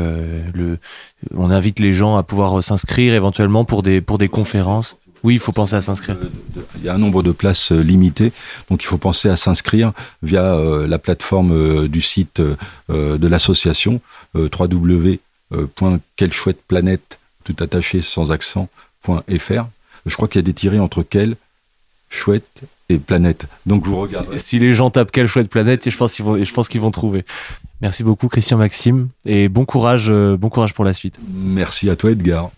on 1.36 1.50
invite 1.50 1.80
les 1.80 1.94
gens 1.94 2.16
à 2.16 2.24
pouvoir 2.24 2.64
s'inscrire 2.64 3.14
éventuellement 3.16 3.66
pour 3.66 3.82
des, 3.82 4.02
pour 4.02 4.18
des 4.18 4.30
conférences. 4.30 4.98
Oui, 5.24 5.36
il 5.36 5.40
faut 5.40 5.52
penser 5.52 5.76
à 5.76 5.82
s'inscrire. 5.82 6.18
Il 6.78 6.84
y 6.84 6.90
a 6.90 6.94
un 6.94 6.98
nombre 6.98 7.22
de 7.24 7.32
places 7.32 7.72
limité, 7.72 8.32
donc 8.70 8.84
il 8.84 8.88
faut 8.88 8.98
penser 8.98 9.30
à 9.30 9.36
s'inscrire 9.36 9.94
via 10.22 10.58
la 10.88 11.00
plateforme 11.00 11.88
du 11.88 12.02
site 12.02 12.42
de 12.90 13.28
l'association 13.28 14.02
www.quelchouetteplanète 14.36 17.18
tout 17.44 17.56
attaché 17.60 18.02
sans 18.02 18.32
accent.fr. 18.32 19.66
Je 20.06 20.16
crois 20.16 20.28
qu'il 20.28 20.40
y 20.40 20.44
a 20.44 20.46
des 20.46 20.54
tirés 20.54 20.80
entre 20.80 21.04
quel, 21.04 21.36
chouette 22.10 22.62
et 22.90 22.98
planète. 22.98 23.48
Donc 23.66 23.86
vous 23.86 24.00
regardez. 24.00 24.38
Si, 24.38 24.60
les 24.60 24.74
gens 24.74 24.90
tapent 24.90 25.12
quelle 25.12 25.28
chouette 25.28 25.50
planète, 25.50 25.90
je 25.90 25.98
pense 25.98 26.14
qu'ils 26.14 26.26
vont, 26.26 26.44
je 26.44 26.54
pense 26.54 26.70
qu'ils 26.70 26.82
vont 26.82 26.92
trouver. 26.92 27.26
Merci 27.82 28.04
beaucoup 28.04 28.28
Christian 28.28 28.58
Maxime 28.58 29.10
et 29.26 29.50
bon 29.50 29.66
courage, 29.66 30.10
euh, 30.10 30.38
bon 30.38 30.50
courage 30.50 30.74
pour 30.74 30.86
la 30.86 30.94
suite. 30.94 31.18
Merci 31.34 31.90
à 31.90 31.96
toi 31.96 32.12
Edgar. 32.12 32.52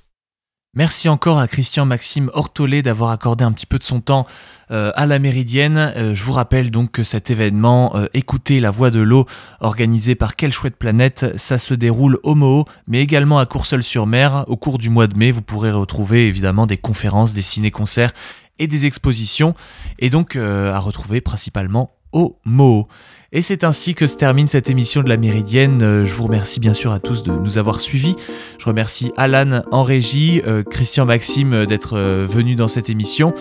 Merci 0.78 1.08
encore 1.08 1.40
à 1.40 1.48
Christian 1.48 1.86
Maxime 1.86 2.30
Hortolé 2.34 2.82
d'avoir 2.82 3.12
accordé 3.12 3.46
un 3.46 3.54
petit 3.54 3.66
peu 3.66 3.80
de 3.80 3.84
son 3.86 4.02
temps 4.02 4.28
euh, 4.72 4.92
à 4.96 5.06
la 5.06 5.20
Méridienne. 5.20 5.78
Euh, 5.78 6.14
je 6.14 6.22
vous 6.22 6.34
rappelle 6.34 6.70
donc 6.70 6.92
que 6.92 7.04
cet 7.04 7.32
événement, 7.32 7.96
euh, 7.96 8.08
Écoutez 8.14 8.60
la 8.60 8.72
voix 8.72 8.92
de 8.92 9.00
l'eau, 9.00 9.26
organisé 9.62 10.16
par 10.16 10.36
Quelle 10.36 10.52
chouette 10.52 10.76
planète, 10.76 11.28
ça 11.38 11.60
se 11.60 11.74
déroule 11.74 12.20
au 12.24 12.36
Moho, 12.36 12.66
mais 12.90 13.00
également 13.00 13.40
à 13.40 13.46
Courseul-sur-Mer. 13.46 14.44
Au 14.50 14.58
cours 14.58 14.78
du 14.78 14.90
mois 14.90 15.08
de 15.08 15.18
mai, 15.18 15.32
vous 15.32 15.42
pourrez 15.42 15.72
retrouver 15.72 16.28
évidemment 16.28 16.68
des 16.68 16.78
conférences, 16.78 17.34
des 17.34 17.42
ciné-concerts 17.42 18.12
et 18.60 18.68
des 18.68 18.86
expositions, 18.86 19.56
et 20.00 20.10
donc 20.10 20.36
à 20.36 20.80
retrouver 20.80 21.22
principalement 21.22 21.92
au 22.12 22.40
Moho. 22.46 22.88
Et 23.36 23.42
c'est 23.42 23.66
ainsi 23.66 23.96
que 23.96 24.08
se 24.08 24.16
termine 24.16 24.48
cette 24.48 24.70
émission 24.70 25.04
de 25.04 25.10
la 25.10 25.18
Méridienne. 25.18 25.84
Euh, 25.84 26.06
je 26.06 26.16
vous 26.16 26.24
remercie 26.24 26.62
bien 26.62 26.74
sûr 26.74 26.94
à 26.94 27.00
tous 27.00 27.22
de 27.22 27.34
nous 27.34 27.58
avoir 27.58 27.82
suivis. 27.82 28.16
Je 28.58 28.66
remercie 28.66 29.12
Alan 29.18 29.62
en 29.74 29.84
régie, 29.84 30.42
euh, 30.48 30.64
Christian 30.64 31.06
Maxime 31.06 31.52
euh, 31.52 31.66
d'être 31.66 32.00
venu 32.00 32.56
dans 32.56 32.70
cette 32.70 32.90
émission. 32.90 33.34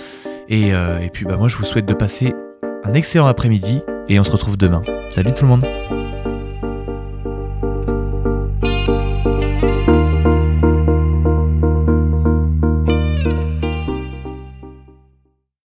Et, 0.48 0.72
puis 1.12 1.24
bah, 1.24 1.36
moi 1.36 1.46
je 1.46 1.56
vous 1.56 1.64
souhaite 1.64 1.86
de 1.86 1.94
passer 1.94 2.34
un 2.82 2.92
excellent 2.92 3.26
après-midi 3.26 3.82
et 4.08 4.18
on 4.18 4.24
se 4.24 4.32
retrouve 4.32 4.56
demain. 4.56 4.82
Salut 5.10 5.32
tout 5.32 5.44
le 5.44 5.48
monde 5.48 6.03